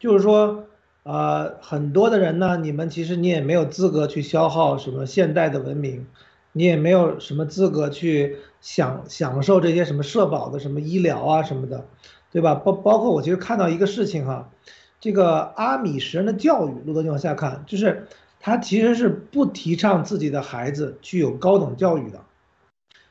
[0.00, 0.64] 就是说，
[1.02, 6.06] 呃，很多的人呢，你们其实你也没有资格去消耗什么现代的文明，
[6.52, 11.86] 你也没有什么资格去享享受这些什么社保的什么医疗啊什么的，
[12.30, 12.54] 对吧？
[12.54, 14.50] 包包括我其实看到一个事情哈，
[15.00, 18.06] 这个阿米什人的教育，路德，你往下看，就是
[18.38, 22.20] 他其实是不提倡自己的孩子去有高等教育的，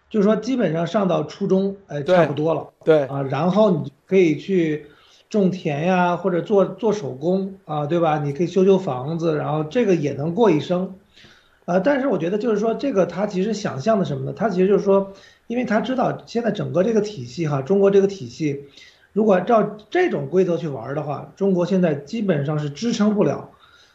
[0.09, 4.85] 就是说基本上上到初中，哎，差不多了，对啊，然后你可以去
[5.29, 8.19] 种田呀，或者做做手工啊，对吧？
[8.19, 10.95] 你可以修修房子，然后这个也能过一生，
[11.71, 14.33] 呃，但是我觉得就是说这个他其实想象的什么呢？
[14.35, 15.13] 他其实就是说，
[15.47, 18.65] 因为他知道现在整个这个体系哈，中国这个体系，
[19.13, 23.51] 如果照这种规则去玩的话，中国现在基本上是支撑不了。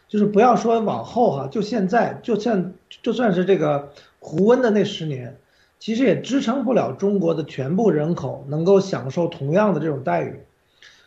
[0.08, 2.72] 就是不要说往后哈，就现在，就算
[3.02, 5.36] 就算是这个胡温的那十年，
[5.78, 10.40] 其实也支撑不了中国的全部人口能够享受同样的这种待遇。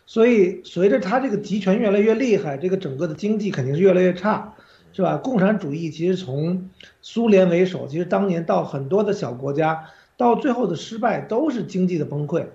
[0.05, 4.53] 所以随着他这个集权越来越厉害，这个整个的经济肯定是越来越差，
[4.94, 5.18] 是吧？
[5.18, 6.70] 共产主义其实从
[7.02, 9.86] 苏联为首，其实当年到很多的小国家，
[10.18, 12.46] 到最后的失败都是经济的崩溃。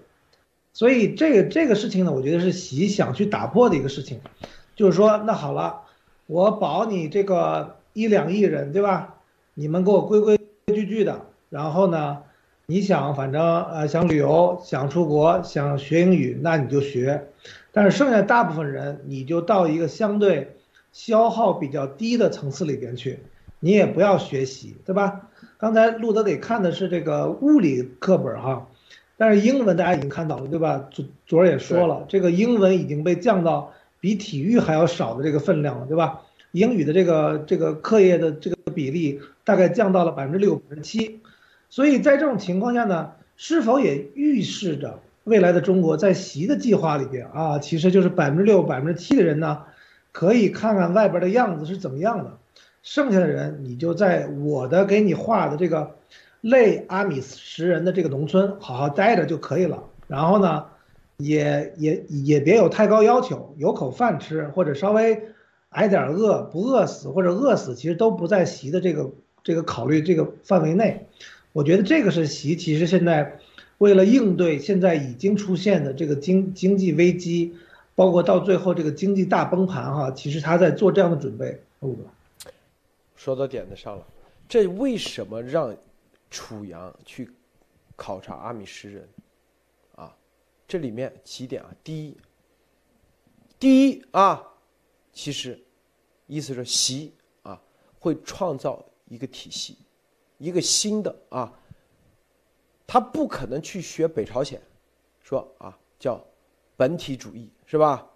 [0.72, 4.20] 所以这个这个事情呢，我觉得是习想去打破的一个事情，
[4.74, 5.82] 就是说，那好了。
[6.26, 9.16] 我保你这个一两亿人，对吧？
[9.52, 11.20] 你们给我规规矩矩的，
[11.50, 12.22] 然后呢，
[12.64, 17.28] 你想反正呃想旅游、想出国、想学英语，那你就学。
[17.72, 20.53] 但是剩下大部分人，你就到一个相对
[20.94, 23.18] 消耗比较低的层次里边去，
[23.60, 25.28] 你也不要学习，对吧？
[25.58, 28.68] 刚才路德给看的是这个物理课本哈，
[29.18, 30.88] 但是英文大家已经看到了，对吧？
[30.90, 33.74] 昨昨儿也说了，这个英文已经被降到。
[34.00, 36.20] 比体育还要少的这个分量了，对吧？
[36.52, 41.20] 英语的这个这个课业的这个比例大概降到了百分之六、百分之七，
[41.70, 49.62] 所以在这种情况下呢，是否也预示着未来的中国在习的计划里边啊，其实就是百分之六、百分之七的人呢，
[50.14, 52.38] 可以看看外边的样子是怎么样的，
[52.82, 55.96] 剩下的人你就在我的给你画的这个
[56.40, 60.64] 类阿米什人的这个农村好好待着就可以了，然后呢？
[61.16, 65.22] 也也也别有太高要求，有口饭吃或者稍微
[65.68, 69.12] 挨点饿不饿死或者饿死，其实都不在习的这个
[69.44, 71.06] 这个考虑这个范围内。
[71.52, 73.38] 我觉得这个是习其实现在
[73.78, 77.54] 为了应对现在已经出现的这个经经济危机，
[77.94, 81.62] 包括到最后这个经济大崩盘哈，其实他在做这样的准备。
[83.14, 84.06] 说到点子上了，
[84.48, 85.74] 这为什么让
[86.30, 87.30] 楚阳去
[87.96, 89.08] 考察阿米什人
[89.94, 90.14] 啊？
[90.66, 91.70] 这里面几点啊？
[91.84, 92.16] 第一，
[93.58, 94.42] 第一啊，
[95.12, 95.58] 其实
[96.26, 97.60] 意思是习啊
[97.98, 99.78] 会创造一个体系，
[100.38, 101.52] 一个新的啊，
[102.86, 104.60] 他不可能去学北朝鲜，
[105.22, 106.22] 说啊叫
[106.76, 108.10] 本体主义是吧？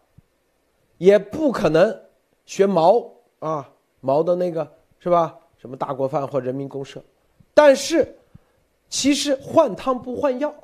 [0.98, 2.02] 也不可能
[2.44, 5.38] 学毛啊毛的那个是吧？
[5.56, 7.02] 什么大锅饭或人民公社，
[7.54, 8.16] 但是
[8.88, 10.54] 其实换汤不换药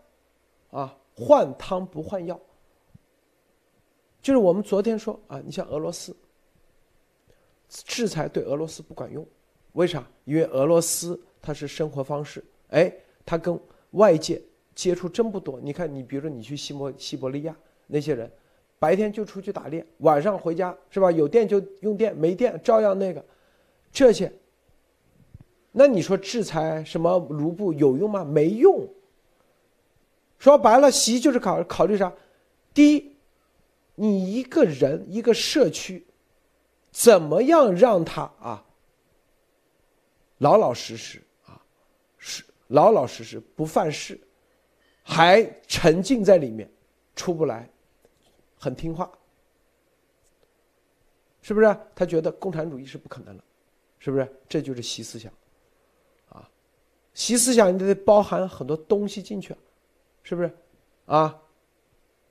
[0.71, 0.97] 啊。
[1.17, 2.37] 换汤不换药，
[4.21, 6.13] 就是我们昨天说啊，你像俄罗斯，
[7.69, 9.25] 制裁对俄罗斯不管用，
[9.75, 10.05] 为啥？
[10.25, 12.93] 因为俄罗斯它是生活方式，哎，
[13.25, 13.57] 它跟
[13.93, 14.43] 外界
[14.75, 15.61] 接触真不多。
[15.61, 17.57] 你看，你比如说你去西伯西伯利亚
[17.87, 18.29] 那些人，
[18.85, 21.11] 白天就出去打猎，晚上回家是吧？
[21.11, 23.25] 有电就用电，没电照样那个，
[23.91, 24.31] 这些。
[25.73, 28.23] 那你说制裁什么卢布有用吗？
[28.23, 28.87] 没用。
[30.39, 32.13] 说白了，习就是考考虑啥？
[32.75, 33.17] 第一，
[33.95, 36.05] 你一个人一个社区，
[36.91, 38.63] 怎么样让他啊
[40.37, 41.59] 老老实实啊，
[42.19, 44.21] 是老老实实不犯事，
[45.03, 46.71] 还沉浸在里面，
[47.17, 47.67] 出不来，
[48.65, 49.11] 很听话，
[51.43, 51.77] 是不是？
[51.95, 53.45] 他觉得共产主义是不可能了，
[53.99, 54.27] 是不是？
[54.49, 55.31] 这就是习思想，
[56.31, 56.49] 啊，
[57.13, 59.55] 习思想你得包含很多东西进去。
[60.23, 60.51] 是不是，
[61.05, 61.39] 啊？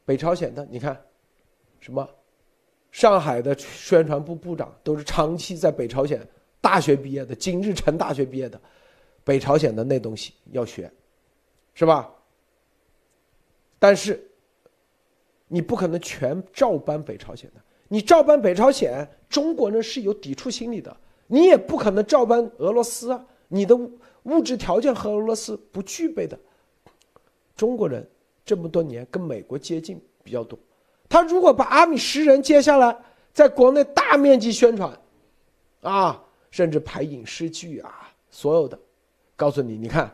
[0.03, 0.99] 北朝鲜的，你看，
[1.79, 2.09] 什么？
[2.91, 6.27] 上海的宣传部部长都是长期在北朝鲜
[6.59, 8.59] 大学毕业的，金日成大学毕业的，
[9.23, 10.91] 北朝鲜的那东西要学，
[11.75, 12.11] 是吧？
[13.77, 14.27] 但是，
[15.53, 20.97] 你不可能全照搬北朝鲜的，你照搬北朝鲜，中国人是有抵触心理的，
[21.27, 23.77] 你也不可能照搬俄罗斯啊，你的
[24.23, 26.35] 物质条件和俄罗斯不具备的。
[27.55, 28.03] 中国人
[28.43, 30.57] 这么多年跟美国接近比较多，
[31.07, 32.97] 他如果把阿米什人接下来
[33.31, 34.91] 在国内大面积宣传，
[35.81, 38.79] 啊，甚至拍影视剧啊，所有的，
[39.35, 40.11] 告诉你，你看，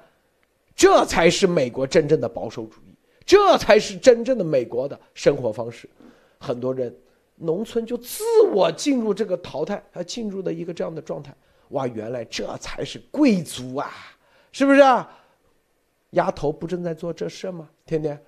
[0.75, 2.88] 这才是美国真正的保守主义，
[3.30, 5.88] 这才是真正的美国的生活方式。
[6.39, 6.91] 很多人
[7.36, 11.32] 农村就自我进入这个淘汰，他进入的一个这样的状态。
[11.67, 13.91] 哇，原来这才是贵族啊，
[14.51, 15.07] 是不是啊？
[16.11, 17.69] 丫头不正在做这事吗？
[17.86, 18.19] 天天，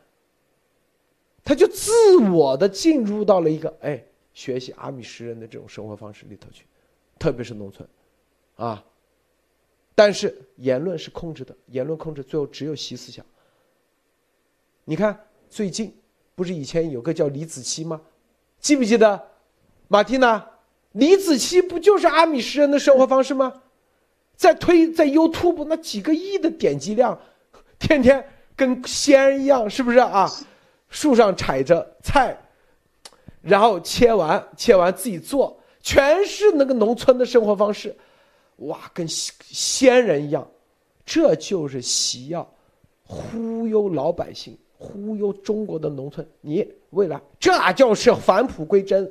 [1.44, 6.68] 他就自我的进入到了一个哎，学习阿米什人的这种生活方式里头去，
[7.18, 7.90] 特别是农村，
[8.56, 8.86] 啊。
[9.96, 13.26] 但是言论是控制的，言论控制最后只有习思想。
[14.86, 15.96] 你看最近
[16.36, 18.02] 不是以前有个叫李子柒吗？
[18.60, 19.28] 记不记得？
[19.88, 20.46] 马蒂娜，
[20.94, 23.62] 李子柒不就是阿米什人的生活方式吗？
[24.36, 27.20] 在推在 YouTube 那几个亿的点击量，
[27.78, 28.26] 天天
[28.56, 30.30] 跟仙人一样，是不是啊？
[30.90, 32.38] 树上采着菜，
[33.42, 37.96] 然后切完切完自己做，全是那个农村的生活方式，
[38.58, 40.50] 哇，跟仙人一样。
[41.06, 42.50] 这就是习要
[43.04, 46.28] 忽悠老百姓，忽悠中国的农村。
[46.42, 49.10] 你未来这就是返璞归真，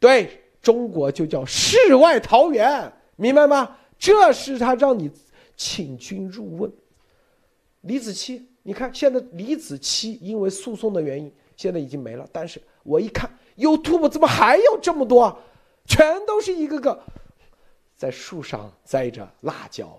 [0.00, 3.76] 对中国就叫世外桃源，明白吗？
[3.96, 5.08] 这是他让你
[5.56, 6.72] 请君入瓮。
[7.82, 12.26] 李子柒，你看现在李子柒因为诉讼的原因，现在已经没了。
[12.32, 15.38] 但是我一看 YouTube 怎么还有这么多，
[15.86, 17.00] 全都是一个个
[17.96, 19.98] 在树上栽着辣椒，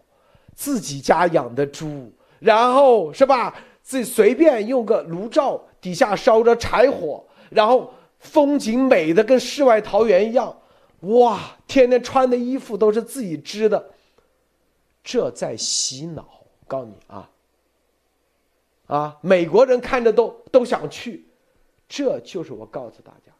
[0.54, 3.56] 自己家养的猪，然后是吧？
[3.82, 10.56] 自己随便用个炉灶底下烧着柴火，然后风景美的跟世外桃源一样。
[11.02, 13.92] 哇，天天穿的衣服都是自己织的，
[15.04, 16.28] 这在洗脑。
[16.68, 17.30] 告诉你啊，
[18.88, 21.26] 啊，美国人看着都都想去，
[21.90, 23.34] 这就是我告诉大家，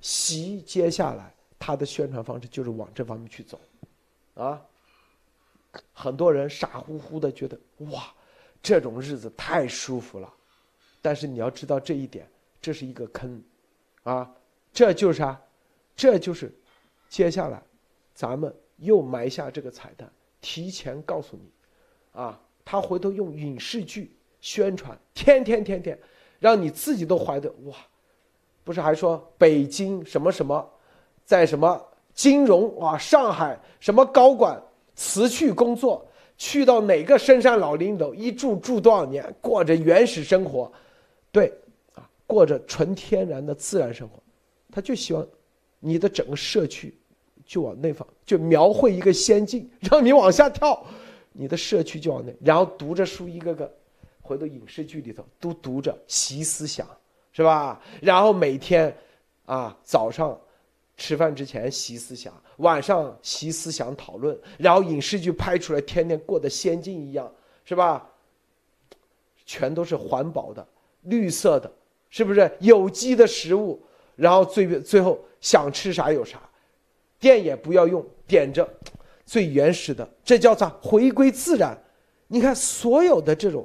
[0.00, 3.60] 习接下来他的宣传方式就是往这方面去走，
[4.36, 4.58] 啊，
[5.92, 8.04] 很多人傻乎乎的觉得哇，
[8.62, 10.32] 这种日子太舒服了，
[11.00, 12.28] 但是你要知道这一点，
[12.60, 13.42] 这是一个坑，
[14.02, 14.30] 啊，
[14.72, 15.40] 这就是啥，
[15.96, 16.52] 这就是。
[17.08, 17.62] 接下来，
[18.14, 20.10] 咱们又埋下这个彩蛋，
[20.42, 25.98] 提前告诉你，啊，他回头用影视剧宣传，天天天天，
[26.38, 27.74] 让你自己都怀的哇，
[28.64, 30.70] 不是还说北京什么什么，
[31.24, 31.82] 在什么
[32.12, 34.62] 金融啊，上海什么高管
[34.94, 36.06] 辞去工作，
[36.38, 40.72] 去到哪个深山老林里头一住住多少年，过着原始生活，
[41.30, 41.52] 对，
[41.94, 44.22] 啊，过着纯天然的自然生活，
[44.72, 45.26] 他就希望。
[45.80, 46.92] 你的整个社区
[47.46, 50.84] 就往那方，就描绘一个仙境，让你往下跳，
[51.32, 53.72] 你的社区就往那，然后读着书一个个，
[54.20, 56.84] 回到影视剧里头都读着习思想，
[57.30, 57.80] 是吧？
[58.02, 58.92] 然后每天，
[59.44, 60.36] 啊，早上
[60.96, 67.28] 吃饭之前习思想，晚上习思想讨论，然后影视剧拍出来，天天过得仙境一样，
[67.64, 68.08] 是吧？
[69.44, 70.64] 全都是环保的、
[71.02, 71.72] 绿色的，
[72.08, 73.82] 是不是有机的食物？
[74.14, 75.18] 然后最最后。
[75.40, 76.36] 想吃啥有啥，
[77.20, 78.68] 电也不要用，点着
[79.24, 80.68] 最原始的，这叫啥？
[80.82, 81.80] 回归自然。
[82.26, 83.64] 你看所有的这种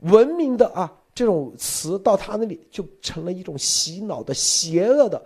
[0.00, 5.24] 文明的啊，这种词到他那里就成了一种洗脑的、邪恶的、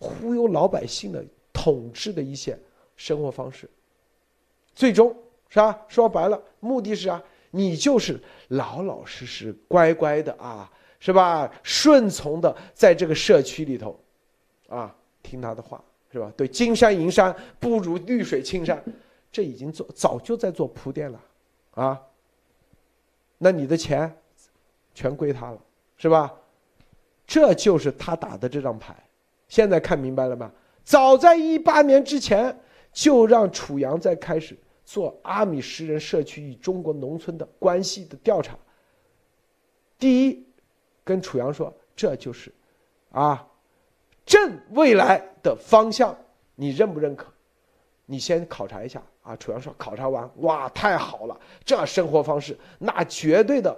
[0.00, 1.24] 忽悠老百姓的
[1.64, 2.58] 统治的一些
[2.94, 3.66] 生活方式。
[4.74, 5.16] 最终
[5.48, 5.80] 是吧？
[5.88, 7.22] 说白了，目的是啊？
[7.52, 11.50] 你就是老老实实、乖乖的啊，是吧？
[11.62, 13.98] 顺从的在这个社区里头。
[14.68, 16.30] 啊，听他的话是吧？
[16.36, 18.82] 对，金山银山不如绿水青山，
[19.32, 21.20] 这已经做早就在做铺垫了，
[21.70, 22.02] 啊，
[23.38, 24.14] 那你的钱
[24.94, 25.58] 全归他了，
[25.96, 26.30] 是吧？
[27.26, 28.94] 这就是他打的这张牌，
[29.48, 30.52] 现在看明白了吗？
[30.84, 32.56] 早在一八年之前，
[32.92, 38.56] 就让楚阳在开始做阿米什人社区与中国农村的关系的调查。
[39.98, 40.46] 第一，
[41.02, 42.52] 跟楚阳说，这就是，
[43.10, 43.46] 啊。
[44.26, 46.16] 朕未来的方向，
[46.54, 47.26] 你认不认可？
[48.06, 49.36] 你先考察一下啊！
[49.36, 53.74] 楚阳说考察完，哇，太好了，这生活方式那绝对的，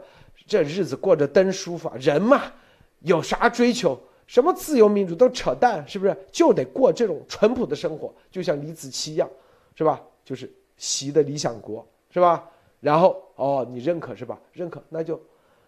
[0.47, 1.97] 这日子过着真舒服啊。
[2.01, 2.43] 人嘛，
[3.01, 4.01] 有啥追求？
[4.27, 6.17] 什么自由民主都扯淡，是不是？
[6.33, 9.31] 就得过这种淳朴的生活，就像李子柒一样，
[9.75, 10.03] 是吧？
[10.25, 12.51] 就是习的理想国，是吧？
[12.81, 14.41] 然后哦，你认可是吧？
[14.53, 15.21] 认可，那就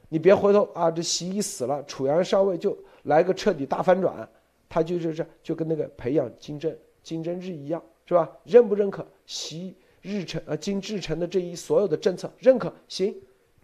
[0.08, 0.90] 你别回头啊！
[0.90, 4.28] 这习一死了，楚阳上位就来个彻底大反转。
[4.68, 8.30] 他就是这，就跟那个培养金正金正日一样，是吧？
[8.44, 12.30] 认不认可习日成呃金志成的这一所有的政策？
[12.38, 13.14] 认可，行，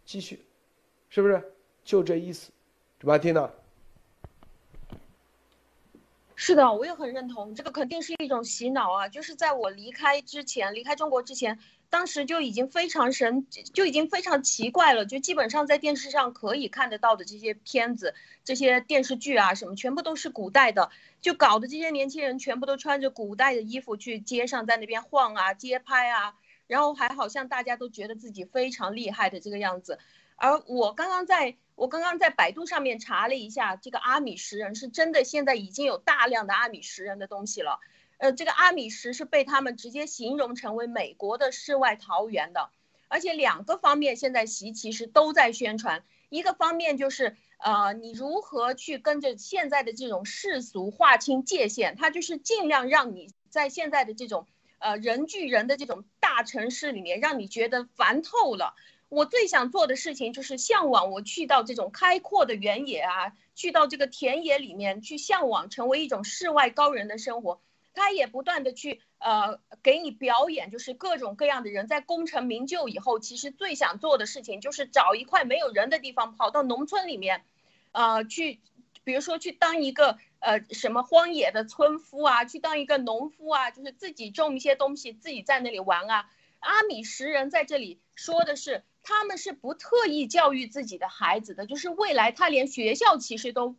[0.05, 0.45] 继续，
[1.11, 1.43] 是不是？
[1.85, 2.51] 就这意思，
[3.01, 3.19] 是吧？
[3.19, 3.51] 听到？
[6.47, 9.09] 是的，我也很认同，这个肯定是一种洗脑啊！
[9.09, 11.59] 就是在我离开之前，离开中国之前。
[11.89, 15.07] 当时就已经非常神，就已经非常奇怪了。
[15.07, 18.15] 就基本上在电视上可以看得到的这些片子、
[18.45, 20.91] 这些电视剧啊，什么全部都是古代的，
[21.23, 26.35] 就搞得这些年轻人全部都穿着古代的衣服去街上在那边晃啊、街拍啊，
[26.67, 29.99] 然后还好像大家都觉得自己非常厉害的这个样子。
[30.37, 37.81] 而我刚刚在我刚刚在百度上面查了一下，这个阿米什人是真的，现在已经有大量的阿米什人的东西了。
[38.19, 42.71] 呃，这个阿米什是被他们直接形容成为美国的世外桃源的。
[43.09, 54.47] 而且两个方面现在习其实都在宣传，一个方面就是呃，你如何去跟着现在的这种世俗划清界限，他就是尽量让你在现在的这种
[54.79, 58.75] 呃人聚人的这种大城市里面，让你觉得烦透了。
[59.15, 67.61] 我最想做的事情就是向往我去到这种开阔的原野啊，去到这个田野里面去向往成为一种世外高人的生活。
[67.95, 77.45] 他也不断的去呃给你表演，就是各种各样的人在功成名就以后，其实最想做的事情就是找一块没有人的地方，跑到农村里面，
[77.93, 78.59] 呃去，
[79.05, 86.29] 比如说去当一个呃什么荒野的村夫啊，去当一个农夫啊，就是自己种一些东西，自己在那里玩啊。
[86.65, 93.77] 阿米什人在这里说的是，他们是不特意教育自己的孩子的，就是未来他连学校其实都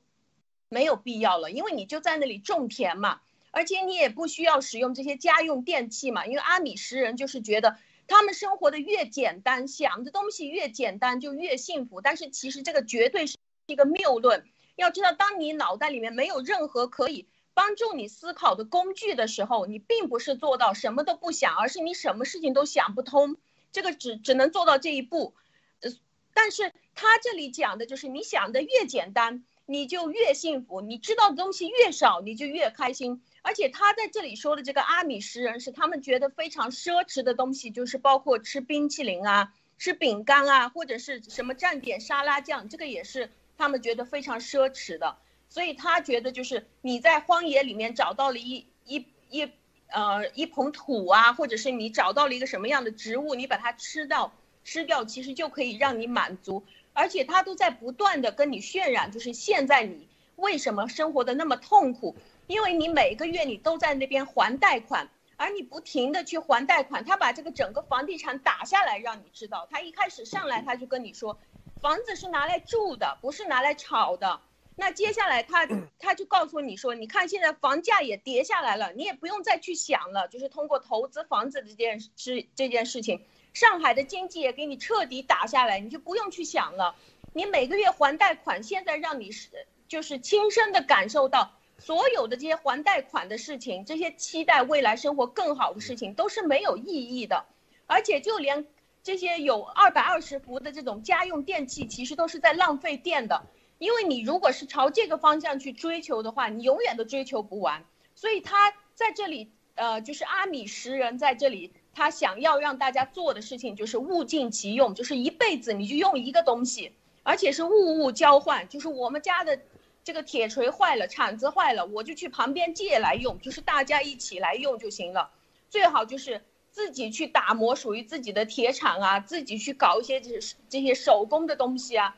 [0.69, 3.21] 没有必要了，因为你就在那里种田嘛。
[3.51, 12.01] 而且你也不需要使用这些家用电器嘛，因为阿米什人就是觉得他们生活的越简单，想的东西越简单就越幸福。
[12.01, 14.45] 但是其实这个绝对是一个谬论。
[14.75, 23.37] 要知道，当你脑袋里面没有任何可以帮助你思考的工具的时候，你并不是做到什么都不想，而是你什么事情都想不通。
[23.71, 25.33] 这个只只能做到这一步。
[25.81, 25.89] 呃，
[26.33, 33.23] 但是他这里讲的就是你想的越简单，你就越幸福；你知道的东西越少，你就越开心。
[33.41, 45.15] 而且他在这里说的这个阿米什人是他们觉得非常奢侈的东西，就是包括吃冰淇淋啊、吃饼干啊，或者是什么蘸点沙拉酱，这个也是他们觉得非常奢侈的。
[45.49, 49.51] 所以他觉得就是你在荒野里面找到了一一一
[49.87, 54.33] 呃一捧土啊，或者是你找到了一个什么样的植物，你把它吃到
[54.63, 56.65] 吃掉，其实就可以让你满足。
[56.93, 62.15] 而且他都在不断的跟你渲染，就是现在你为什么生活的那么痛苦。
[62.47, 71.39] 因为你每个月你都在那边还贷款，而你不停的去还贷款，他把这个整个房地产打下来，让你知道，他一开始上来他就跟你说，
[71.81, 74.39] 房子是拿来住的，不是拿来炒的。
[74.75, 75.67] 那接下来他
[75.99, 86.95] 他就告诉你说，你看现在房价也跌下来了，你也不用再去想了，就是通过投资房子这件事这件事情，上海的经济也给你彻底打下来，你就不用去想了。
[87.33, 89.49] 你每个月还贷款，现在让你是
[89.87, 91.51] 就是亲身的感受到。
[91.77, 97.45] 所有的这些还贷款的事情，这些期待未来生活更好的事情，都是没有意义的。
[97.85, 98.65] 而且就连
[99.03, 103.45] 这些有二百二十伏的这种家用电器，其实都是在浪费电的。
[103.85, 107.85] 因为你如果是朝这个方向去追求的话，你永远都追求不完。
[108.15, 119.59] 所以他在这里，呃，就是阿米什人在这里，他想要让大家做的事情就是物尽其用，就是一辈子你就用一个东西，而且是物物交换，就是我们家的。
[120.05, 125.31] 这个铁锤坏了，铲子坏了，我就去旁边借来用，就是大家一起来用就行了。
[125.67, 132.15] 最好就是自己去打磨属于自己的铁铲啊，自己去搞一些这这些手工的东西啊。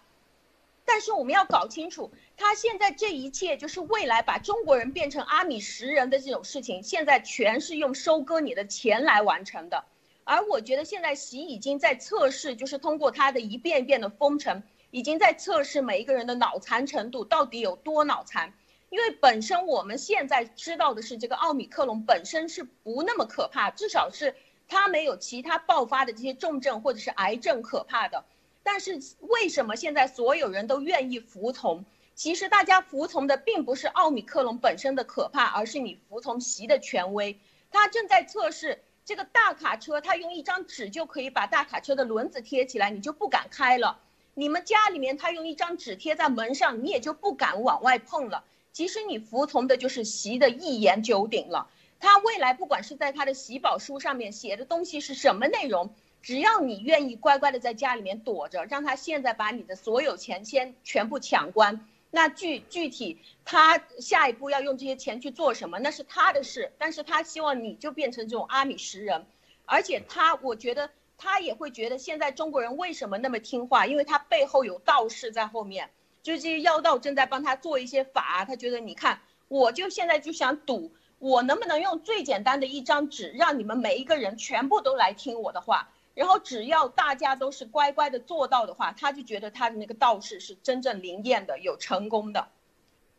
[0.88, 9.84] 但是我们要搞清楚，他现在这一切就是未来把中国人变成阿米什人的这种事情，现在全是用收割你的钱来完成的。
[10.24, 14.64] 而我觉得现在习已经在测试，就是通过他的一遍一遍的封城。
[14.90, 18.54] 已经在测试每一个人的脑残程度到底有多脑残，
[18.90, 24.34] 因为本身我们现在知道的是这个奥密克戎本身是不那么可怕，至少是
[24.66, 28.24] 它没有其他爆发的这些重症或者是癌症可怕的。
[28.70, 31.86] 但是为什么现在所有人都愿意服从？
[32.16, 37.40] 其实大家服从的并不是奥密克戎本身的可怕，而是你服从习的权威。
[37.72, 44.00] 他正在测试这个大卡车，他用一张纸就可以把大卡车的轮子贴起来，你就不敢开了。
[44.34, 48.44] 你们家里面他用一张纸贴在门上，你也就不敢往外碰了。
[48.74, 51.70] 其实你服从的就是习的一言九鼎了。
[52.02, 55.96] 他未来不管是在他的喜宝书上面写的东西是什么内容，
[56.28, 66.74] 只要你愿意乖乖的在家里面躲着，让他现在把你的所有钱先全部抢光，那具具体他下一步要用这些钱去做什么，那是他的事。
[66.78, 69.26] 但是他希望你就变成这种阿米什人，
[69.66, 70.90] 而且他我觉得。
[71.20, 73.88] 他也会觉得现在中国人为什么那么听话？
[73.88, 75.90] 因为他背后有道士在后面，
[76.22, 78.46] 就是这些妖道正在帮他做一些法。
[78.46, 92.48] 他觉得，你看，我就现在就想赌，我能不能用最简单的一张纸，让你们每一个人全部都来听我的话，然后只要大家都是乖乖的做到的话，他就觉得他的那个道士是真正灵验的，有成功的。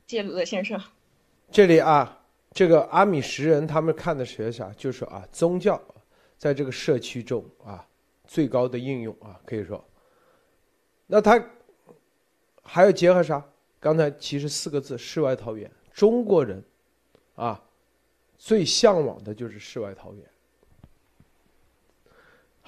[0.08, 0.80] 谢谢鲁德先生。
[1.48, 2.20] 这里啊，
[2.52, 4.72] 这个阿米什人他们看的是啥？
[4.76, 5.80] 就是啊，宗教
[6.36, 7.86] 在这个社区中啊。
[8.26, 9.82] 最高的应用啊，可以说，
[11.06, 11.42] 那他
[12.62, 13.42] 还要结合啥？
[13.80, 15.70] 刚才其实四个字：世外桃源。
[15.94, 16.62] 中国人
[17.36, 17.64] 啊，
[18.36, 20.28] 最向往的就是世外桃源。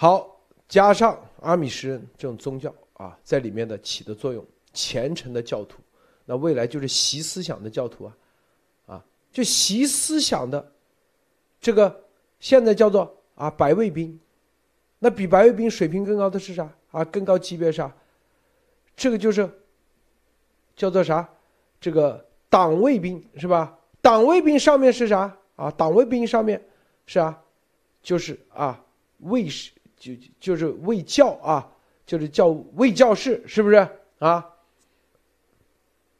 [0.01, 0.35] 好，
[0.66, 5.82] 加上阿米什人这种宗教啊，在里面的起的作用，虔诚的教徒，
[6.24, 8.16] 那未来就是习思想的教徒啊，
[8.86, 10.72] 啊，就习思想的
[11.60, 12.02] 这个
[12.39, 14.18] 现在叫做啊白卫兵，
[15.01, 17.05] 那比白卫兵水平更高的是啥啊？
[17.05, 17.94] 更高级别啥？
[18.97, 19.47] 这个就是
[20.74, 21.28] 叫做啥？
[21.78, 23.78] 这个党卫兵是吧？
[24.01, 25.70] 党卫兵上面是啥啊？
[25.70, 26.66] 党卫兵上面
[27.05, 27.39] 是啊，
[28.02, 28.82] 就是啊
[29.18, 29.72] 卫士。
[30.01, 31.70] 就就是卫教啊，
[32.06, 33.77] 就是叫卫教士，是不是
[34.18, 34.56] 啊？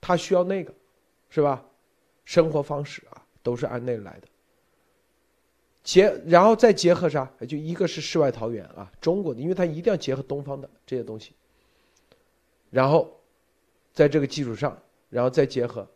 [0.02, 0.73] 他需要那个，
[1.31, 1.65] 是吧？
[2.27, 4.28] 生活方式啊，都是按那个来的。
[5.82, 7.28] 结，然后再结合啥？
[7.48, 11.32] 就一个是世外桃源啊，中国的，因为它一定要结合东方的这些东西。
[12.69, 13.11] 然后，
[13.94, 14.78] 在这个基础上，
[15.09, 15.89] 然后再结合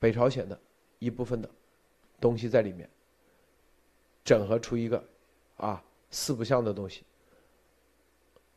[0.00, 0.58] 北朝鲜的
[0.98, 1.48] 一部分的
[2.20, 2.90] 东西在里面，
[4.24, 5.02] 整合出一个
[5.56, 5.80] 啊。
[6.10, 7.04] 四不像的东西，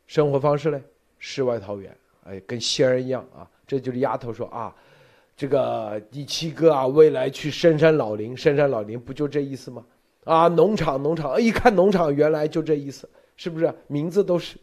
[0.06, 0.82] 生活方式嘞，
[1.18, 3.48] 世外桃源，哎，跟仙儿一样啊！
[3.66, 4.74] 这就是丫头说啊，
[5.36, 9.86] 这个第七个啊，未来去深山老林，深山老林不就这意思吗？
[10.24, 13.72] 啊，农场，农场，一看农场，原来就这意思，是不是？
[13.86, 14.58] 名字都是，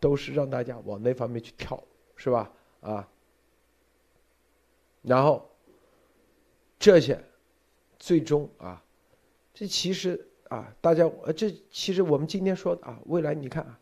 [0.00, 1.82] 都是让大家往那方面去跳，
[2.16, 2.50] 是吧？
[2.80, 3.08] 啊，
[5.02, 5.48] 然后
[6.78, 7.22] 这些，
[7.98, 8.82] 最终啊，
[9.54, 10.27] 这其实。
[10.48, 13.78] 啊，大家，呃，这其实我们今天说的啊，未来你看啊，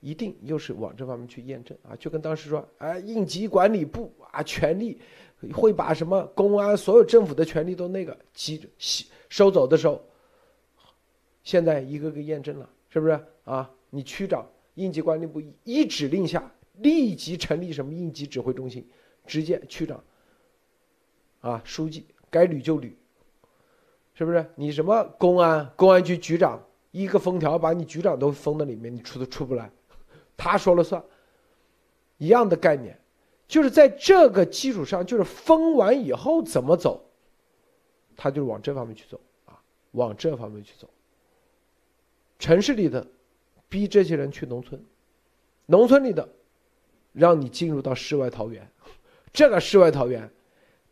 [0.00, 5.00] 一定又是往这方面去验证啊，就跟当时说，哎，应急管理部啊，权力
[5.52, 8.68] 会把什么公安所有政府的权力都那个集
[9.28, 10.04] 收走的时候，
[11.42, 13.70] 现在一个个验证了，是不是啊？
[13.90, 18.86] 你区长应急管理部一指令下，立即成立什么应急指挥中心，
[19.26, 20.02] 直接区长
[21.40, 22.92] 啊，书记该捋就捋。
[24.14, 29.70] 是不是你什么公安公安局局长一个封条把你局长都封在里面，你出都出不来，
[30.36, 31.02] 他说了算。
[32.18, 32.96] 一样的概念，
[33.48, 37.04] 就是在这个基础上，就是封完以后怎么走，
[38.16, 39.58] 他就往这方面去走啊，
[39.90, 40.88] 往这方面去走。
[42.38, 43.04] 城市里的
[43.68, 44.80] 逼这些人去农村，
[45.66, 46.28] 农村里的
[47.12, 48.70] 让你进入到世外桃源，
[49.32, 50.30] 这个世外桃源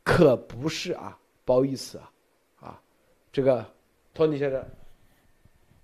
[0.03, 2.11] 可不是啊褒义词啊。
[3.33, 3.65] 这个，
[4.13, 4.61] 托尼先生，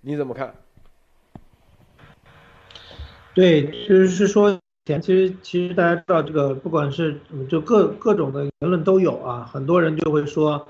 [0.01, 0.53] 你怎么看？
[3.33, 7.17] 对，就是说，其实其实大家知道，这个不管是
[7.47, 10.67] 就各各种的言论都有啊，很多人就会说，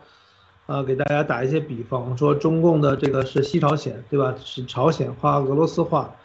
[0.68, 4.36] 啊，给大家打一些比方，说中共的这个是西朝鲜，对吧？
[4.38, 6.16] 是朝鲜化、俄罗斯化，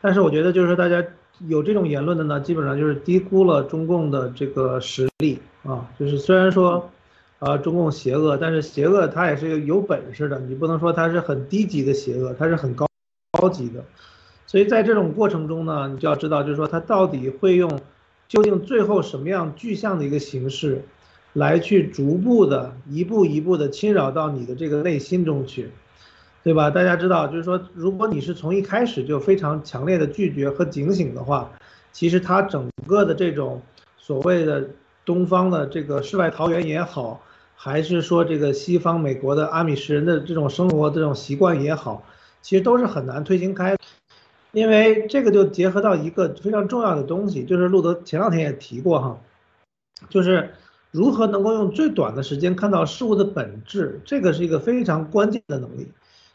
[0.00, 1.04] 但是我觉得就是，大家
[1.46, 6.90] 有这种言论的呢，基本上就是低估了中共的这个实力啊，就是虽然说。
[7.44, 12.88] 啊，中共邪恶，但是邪恶它也是有本事的，你不能说它是很低级的邪恶，它是很高
[13.32, 13.84] 高级的。
[14.46, 17.80] 所以在这种过程中呢，你就要知道，就是说它到底会用
[18.28, 20.86] 究竟最后什么样具象的一个形式，
[21.34, 25.70] 来去逐步的一步一步的侵扰到你的这个内心中去，
[26.42, 26.70] 对吧？
[26.70, 31.52] 大家知道，就是说，如果你是从一开始就非常强烈的拒绝和警醒的话，
[31.92, 33.60] 其实它整个的这种
[33.98, 34.70] 所谓的
[35.04, 37.20] 东方的这个世外桃源也好。
[37.56, 42.04] 还是说这个西方美国的阿米什人的这种生活这种习惯也好，
[42.42, 43.76] 其实都是很难推行开，
[44.52, 49.20] 因为这个就结合到一个非常重要的东西，就是路德前两天也提过哈，
[50.10, 50.54] 就是
[50.90, 55.88] 如何能够用最短的时间看到事物的本质，这个是一个非常关键的能力，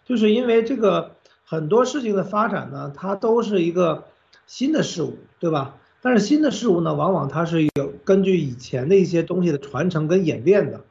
[0.06, 1.12] 就是因为这个
[1.46, 4.06] 很多事情的发展呢，它都是一个
[4.48, 5.76] 新的事物，对吧？
[6.02, 10.82] 但是新的事物呢，往往它是有根据以前的一些东西的传承跟演变的。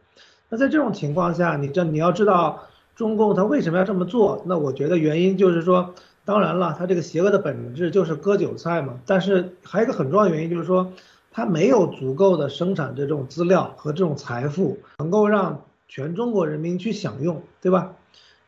[0.48, 2.66] 那在这种情况下，你这你要知道
[2.96, 4.42] 中共他为什么要这么做？
[4.46, 5.94] 那我觉得原因就是说，
[6.24, 9.00] 当然了，他这个邪恶的本质就是割韭菜嘛。
[9.06, 10.92] 但是还有一个很重要的原因就是说，
[11.30, 17.94] 他没有足够的生产这种资料和这种财富，能够让全中国人民去享用，对吧？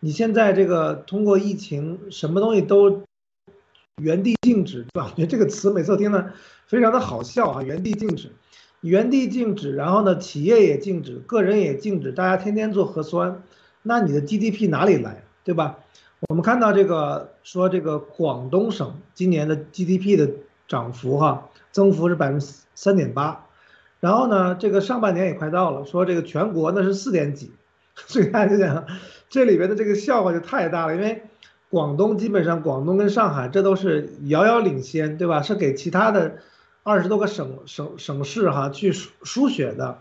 [0.01, 3.03] 你现在这个通过疫情，什么东西都
[4.03, 5.11] 原地静止，对吧？
[5.11, 6.33] 我觉得这个词每次听呢
[6.67, 8.33] 非常的好笑啊，原地静止。
[8.81, 13.43] 原地静止，然后呢，企业也静止，个人也静止，大家天天做核酸，
[13.83, 15.79] 那你的 GDP 哪里来，对吧？
[16.29, 20.31] 我们看到这个说这个广东省今年的 GDP 的
[20.67, 23.45] 涨幅哈，增幅是百分之三点八，
[24.01, 27.53] 然后呢，这个上半年也快到了，说这个全国那是四点几，
[28.07, 28.87] 所以大家就讲，
[29.29, 31.23] 这里边的这个笑话就太大了，因为
[31.69, 35.43] 广东基本上广东跟上海这都是遥遥领先，对吧？
[35.43, 36.39] 是给其他的。
[36.83, 39.99] 二十多个省省省市哈去输输血的，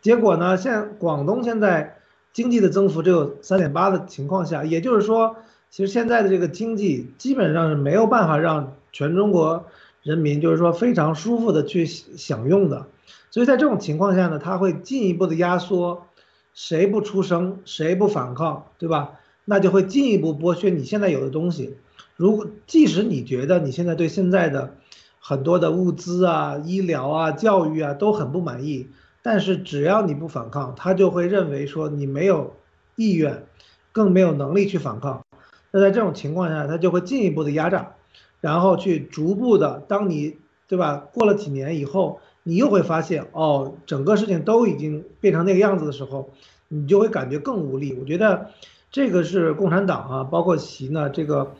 [0.00, 1.98] 结果呢，现广东现在
[2.32, 5.36] 经济的增幅只有三点八的情况下，也就是说，
[5.70, 9.66] 其实现在的这个经济基本上是没有办法让全中国
[10.02, 12.86] 人民就是说非常舒服的去享用的。
[13.30, 16.06] 所以在这种情况下呢，它会进一步的压缩，
[16.54, 19.12] 谁不出声，谁不反抗，对吧？
[19.44, 21.76] 那就会进一步剥削你现在有的东西。
[22.16, 24.74] 如果即使你觉得你现在对现在的
[25.24, 28.88] 很多的物资啊、医疗啊、教育啊都很不满意，
[29.22, 32.56] 但是只要你不反抗，他就会认为说你没有
[32.96, 33.44] 意愿，
[33.92, 35.24] 更没有能力去反抗。
[35.70, 37.92] 那在这种情况下，他就会进一步的压榨，
[38.40, 41.04] 然后去逐步的，当你对吧？
[41.12, 46.30] 过了几年以后，你又会发现哦，整个事情都已经变成那个样子的时候，
[46.66, 47.96] 你就会感觉更无力。
[48.00, 48.50] 我觉得
[48.90, 51.54] 这个是共产党啊，包括习呢，这个。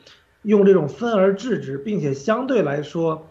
[0.44, 3.28] 用这种分而治之，并且相对来说，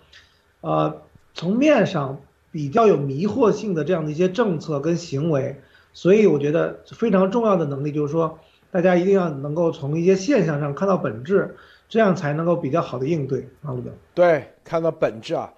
[0.62, 1.02] 呃，
[1.34, 2.20] 从面上
[2.52, 5.60] 比较有迷惑性的这样的一些政策跟行为，
[5.94, 8.40] 所以我觉得非常重要的能力就是说，
[8.72, 11.56] 大家一定要能够从一些现象上看到本质，
[11.90, 13.92] 这样才能够比较好的应对啊，陆总。
[14.14, 15.52] 对，看到本质啊，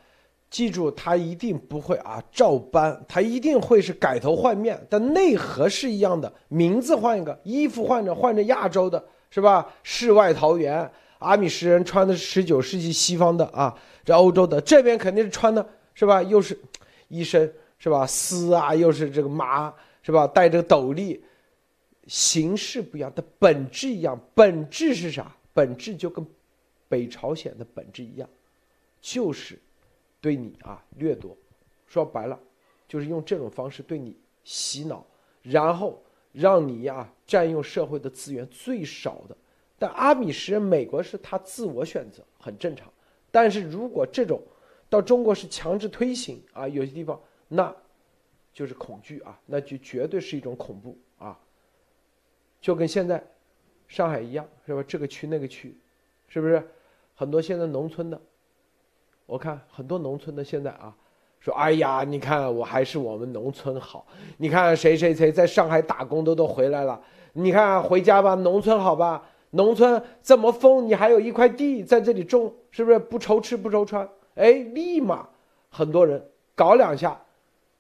[0.50, 9.68] 记住他一定不会啊照搬，他一定会是改头换面，但内核是一样的，名字换一个，衣服换着换着亚洲的是吧？
[9.84, 10.90] 世外桃源。
[11.20, 13.74] 阿米什人穿的是十九世纪西方的啊，
[14.04, 16.22] 这欧洲的这边肯定是穿的是吧？
[16.24, 16.58] 又是
[17.08, 20.28] 一身是吧丝啊，又是这个麻是吧？
[20.28, 21.24] 戴着斗笠，
[22.08, 24.20] 形式不一样，但本质一样。
[24.34, 25.36] 本质是啥？
[25.54, 26.26] 本质就跟
[26.90, 28.28] 北朝鲜的本质一样，
[29.02, 29.60] 就是
[30.20, 31.36] 对你啊掠夺。
[31.88, 32.40] 说白了，
[32.88, 35.06] 就是用这种方式对你洗脑，
[35.42, 39.38] 然后让你呀占用社会的资源最少的。
[39.78, 42.93] 但阿米什人，美国是他自我选择，很正常。
[43.34, 44.40] 但是如果这种
[44.88, 47.76] 到中国是强制推行啊，有些地方那
[48.54, 51.36] 就是恐惧啊，那就绝对是一种恐怖啊。
[52.62, 53.24] 就跟现在
[53.88, 54.84] 上海一样，是吧？
[54.88, 55.76] 这个区那个区，
[56.28, 56.62] 是不是
[57.16, 58.22] 很多现在农村的？
[59.26, 60.96] 我看很多农村的现在啊，
[61.40, 64.06] 说哎呀，你看我还是我们农村好。
[64.38, 67.02] 你看谁谁谁在上海打工的都回来了，
[67.34, 69.28] 你看回家吧，农村好吧？
[69.56, 74.08] 农村怎么封，你还有一块地在这里种，是不是不愁吃不愁穿？
[74.34, 75.30] 哎，立马
[75.70, 76.24] 很多人
[76.56, 77.20] 搞两下，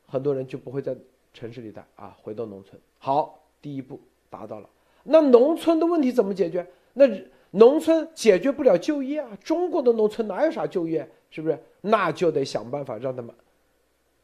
[0.05, 0.95] 很多人就不会在
[1.33, 2.79] 城市里待啊，回到农村。
[2.99, 4.69] 好，第一步达到了。
[5.03, 6.65] 那农村的问题怎么解决？
[6.93, 7.05] 那
[7.51, 11.09] 农村解决不了就业啊，中国的农村哪有啥就业？
[11.31, 11.57] 是不是？
[11.81, 13.33] 那就得想办法让他们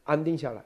[0.03, 0.63] 安定下来。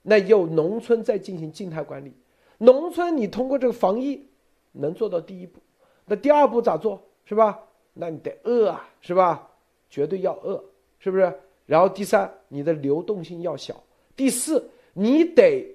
[0.00, 2.14] 那由农村再进行静态管理。
[2.56, 4.26] 农村你通过这个防疫
[4.72, 5.60] 能做到第一步。
[6.06, 7.58] 那第二步咋做是吧？
[7.94, 9.48] 那你得饿啊，是吧？
[9.90, 10.62] 绝对要饿，
[10.98, 11.32] 是不是？
[11.66, 13.78] 然后第三，你的流动性要小。
[14.16, 15.66] 第四，你得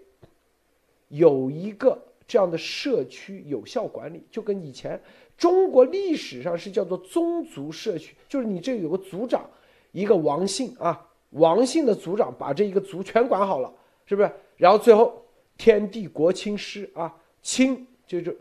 [1.10, 1.98] 有一个
[2.28, 5.00] 这样的社区有效管理，就跟以前
[5.38, 9.48] 中国历史上是叫做宗族社区，就是你这有个族长，
[9.92, 13.72] 一个王姓啊，王姓的族长把这一个族全管好了，
[14.06, 14.32] 是不是？
[14.56, 15.24] 然后最后
[15.56, 18.36] 天地国亲师啊，亲就就。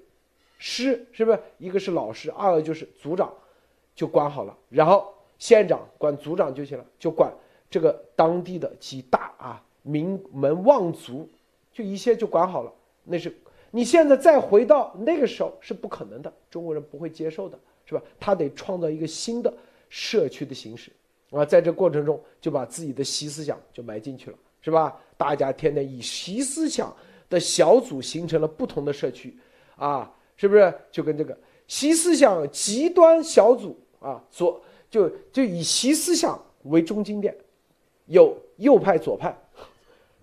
[0.59, 3.33] 师是不是一个是老师，二个就是组长，
[3.95, 4.57] 就管好了。
[4.70, 7.31] 然后县长管组长就行了，就管
[7.69, 11.28] 这个当地的几大啊名门望族，
[11.73, 12.73] 就一些就管好了。
[13.05, 13.37] 那是
[13.70, 18.03] 你现在再回到那个时候是不可能的，中国人不会接受的，是吧？
[18.19, 19.53] 他得创造一个新的
[19.91, 20.91] 社区的形式
[21.31, 24.99] 啊，在这过程中就把自己的习思想就埋进去了，是吧？
[25.19, 26.95] 大家天天以习思想
[27.28, 29.37] 的小组形成了不同的社区，
[29.77, 30.11] 啊。
[30.36, 31.36] 是不是就跟这个
[31.66, 34.60] 习思想极端小组啊，左
[34.90, 37.36] 就就以习思想为中心点，
[38.06, 39.36] 有右派左派，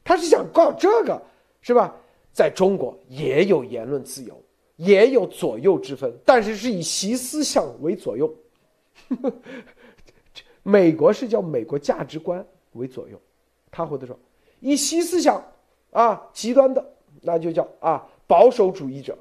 [0.04, 1.22] 他是想搞这个，
[1.62, 1.96] 是吧？
[2.32, 4.42] 在中国也有言论自由，
[4.78, 8.34] 也有左右之分，但是是以习思想为左右。
[10.64, 13.20] 美国是叫美国价值观为左右，
[13.70, 14.18] 他或者说
[14.62, 15.44] 以习思想
[15.92, 16.84] 啊极端的，
[17.22, 19.18] 那就叫啊保守主义者。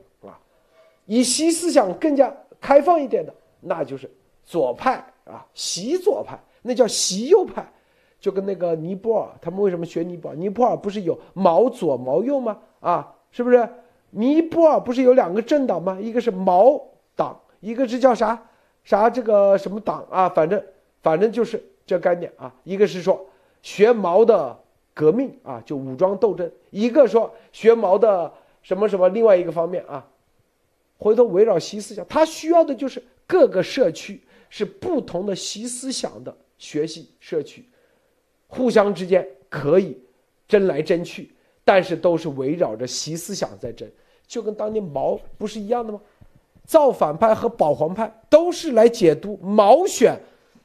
[1.13, 4.11] 以习思想更加开放一点的，那就是
[4.43, 7.71] 左派啊，习左派，那叫习右派，
[8.19, 10.35] 就跟那个尼泊尔，他们为什么学尼泊尔？
[10.35, 12.57] 尼泊尔不是有毛左毛右吗？
[12.81, 13.69] 啊，是不是？
[14.09, 15.99] 尼泊尔不是有两个政党吗？
[16.01, 16.81] 一个是毛
[17.15, 18.43] 党，一个是叫啥
[18.83, 20.31] 啥这个什么党啊？
[20.31, 20.65] 反正
[21.03, 22.51] 反正就是这概念啊。
[22.65, 23.23] 一个是说
[23.61, 24.59] 学毛的
[24.95, 28.33] 革命啊，就武装斗争；一个说学毛的
[28.63, 30.07] 什么什么另外一个方面啊。
[31.03, 37.69] 回头围绕习思想，他需要的就是各个社区是不同的习思想的学习社区，
[38.47, 39.99] 互相之间可以
[40.47, 41.35] 争来争去，
[41.65, 43.91] 但是都是围绕着习思想在争。
[44.29, 46.01] 就跟当年毛不是一样的吗？
[46.65, 50.17] 造反派和保皇派都是来解读毛选，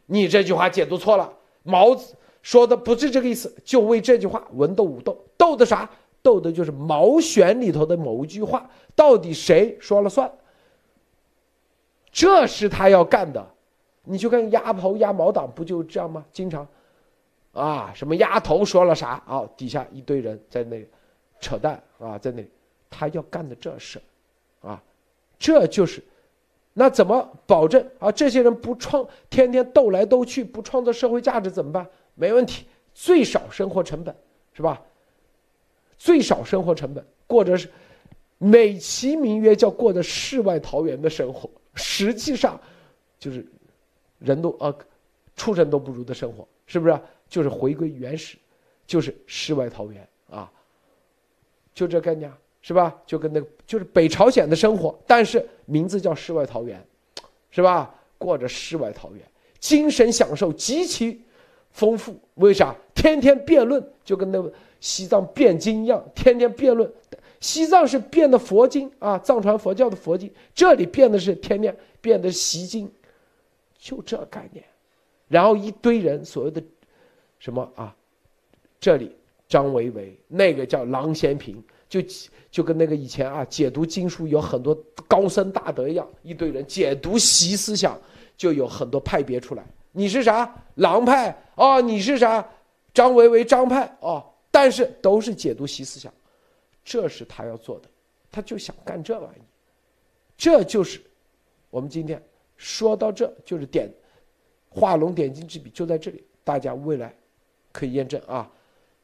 [0.06, 1.34] 你这句话解读错了，
[1.64, 1.98] 毛
[2.44, 5.90] 说的不是这个意思，就为这句话文斗武斗，斗的啥？
[6.28, 10.30] 斗的就是毛选里头的某一句话，到底谁说了算？
[12.12, 13.48] 这是他要干的。
[14.04, 16.26] 你就看鸭头鸭毛党不就这样吗？
[16.34, 16.68] 经常，
[17.54, 19.48] 啊，什么鸭头说了啥啊？
[19.56, 20.86] 底下一堆人在那
[21.40, 22.46] 扯淡啊，在那，
[22.90, 24.02] 他要干的这事，
[24.62, 24.82] 啊，
[25.40, 26.04] 这就是，
[26.74, 28.12] 那怎么保证啊？
[28.12, 31.88] 这些人不创，天天斗来斗去，不创造社会价值怎么办？
[32.16, 34.14] 没问题，最少生活成本，
[34.54, 34.82] 是吧？
[35.98, 37.70] 最少生活成本，过着是
[38.38, 42.60] 美其名曰叫过着世外桃源的生活，实际上
[43.20, 43.46] 就是。
[44.20, 44.76] 人都呃，
[45.36, 47.00] 畜生都不如的生活，是不是？
[47.30, 48.36] 就是回归原始，
[48.88, 50.52] 就是世外桃源啊，
[51.72, 52.34] 就这概念，
[52.64, 53.00] 是吧？
[53.06, 56.84] 就跟那个就是北朝鲜的生活，但是名字叫世外桃源，
[57.52, 57.94] 是吧？
[58.18, 59.24] 过着世外桃源，
[59.60, 61.22] 精神享受极其
[61.72, 62.20] 丰富。
[62.36, 62.76] 为啥？
[62.94, 66.92] 天天辩论，就跟那个西藏辩经一样，天天辩论。
[67.40, 72.92] 西藏是辩的佛经啊，藏传佛教的佛经，这里辩的是天天辩的习经。
[73.80, 74.66] 就这概念，
[75.28, 76.62] 然后一堆人所谓的
[77.38, 77.96] 什么啊？
[78.80, 79.16] 这里
[79.48, 82.02] 张维维，那个叫郎咸平，就
[82.50, 84.76] 就跟那个以前啊解读经书有很多
[85.08, 87.98] 高僧大德一样，一堆人解读习思想，
[88.36, 89.64] 就有很多派别出来。
[89.92, 90.52] 你是啥？
[90.76, 92.48] 郎派哦，你是啥？
[92.94, 96.12] 张维维张派哦，但是都是解读习思想，
[96.84, 97.90] 这是他要做的，
[98.32, 99.42] 他就想干这玩意，
[100.36, 101.02] 这就是
[101.70, 102.22] 我们今天。
[102.56, 103.88] 说到这就是点，
[104.70, 107.14] 画龙点睛之笔就在这里，大家未来
[107.72, 108.52] 可以验证啊。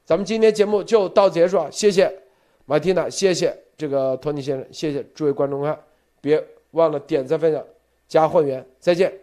[0.03, 2.11] 咱们今天节目就到结束啊，谢谢
[2.65, 5.79] 马蒂娜，谢谢这个托尼先生，谢谢诸位观众看，
[6.19, 7.63] 别忘了点赞分享
[8.07, 9.22] 加会员，再见。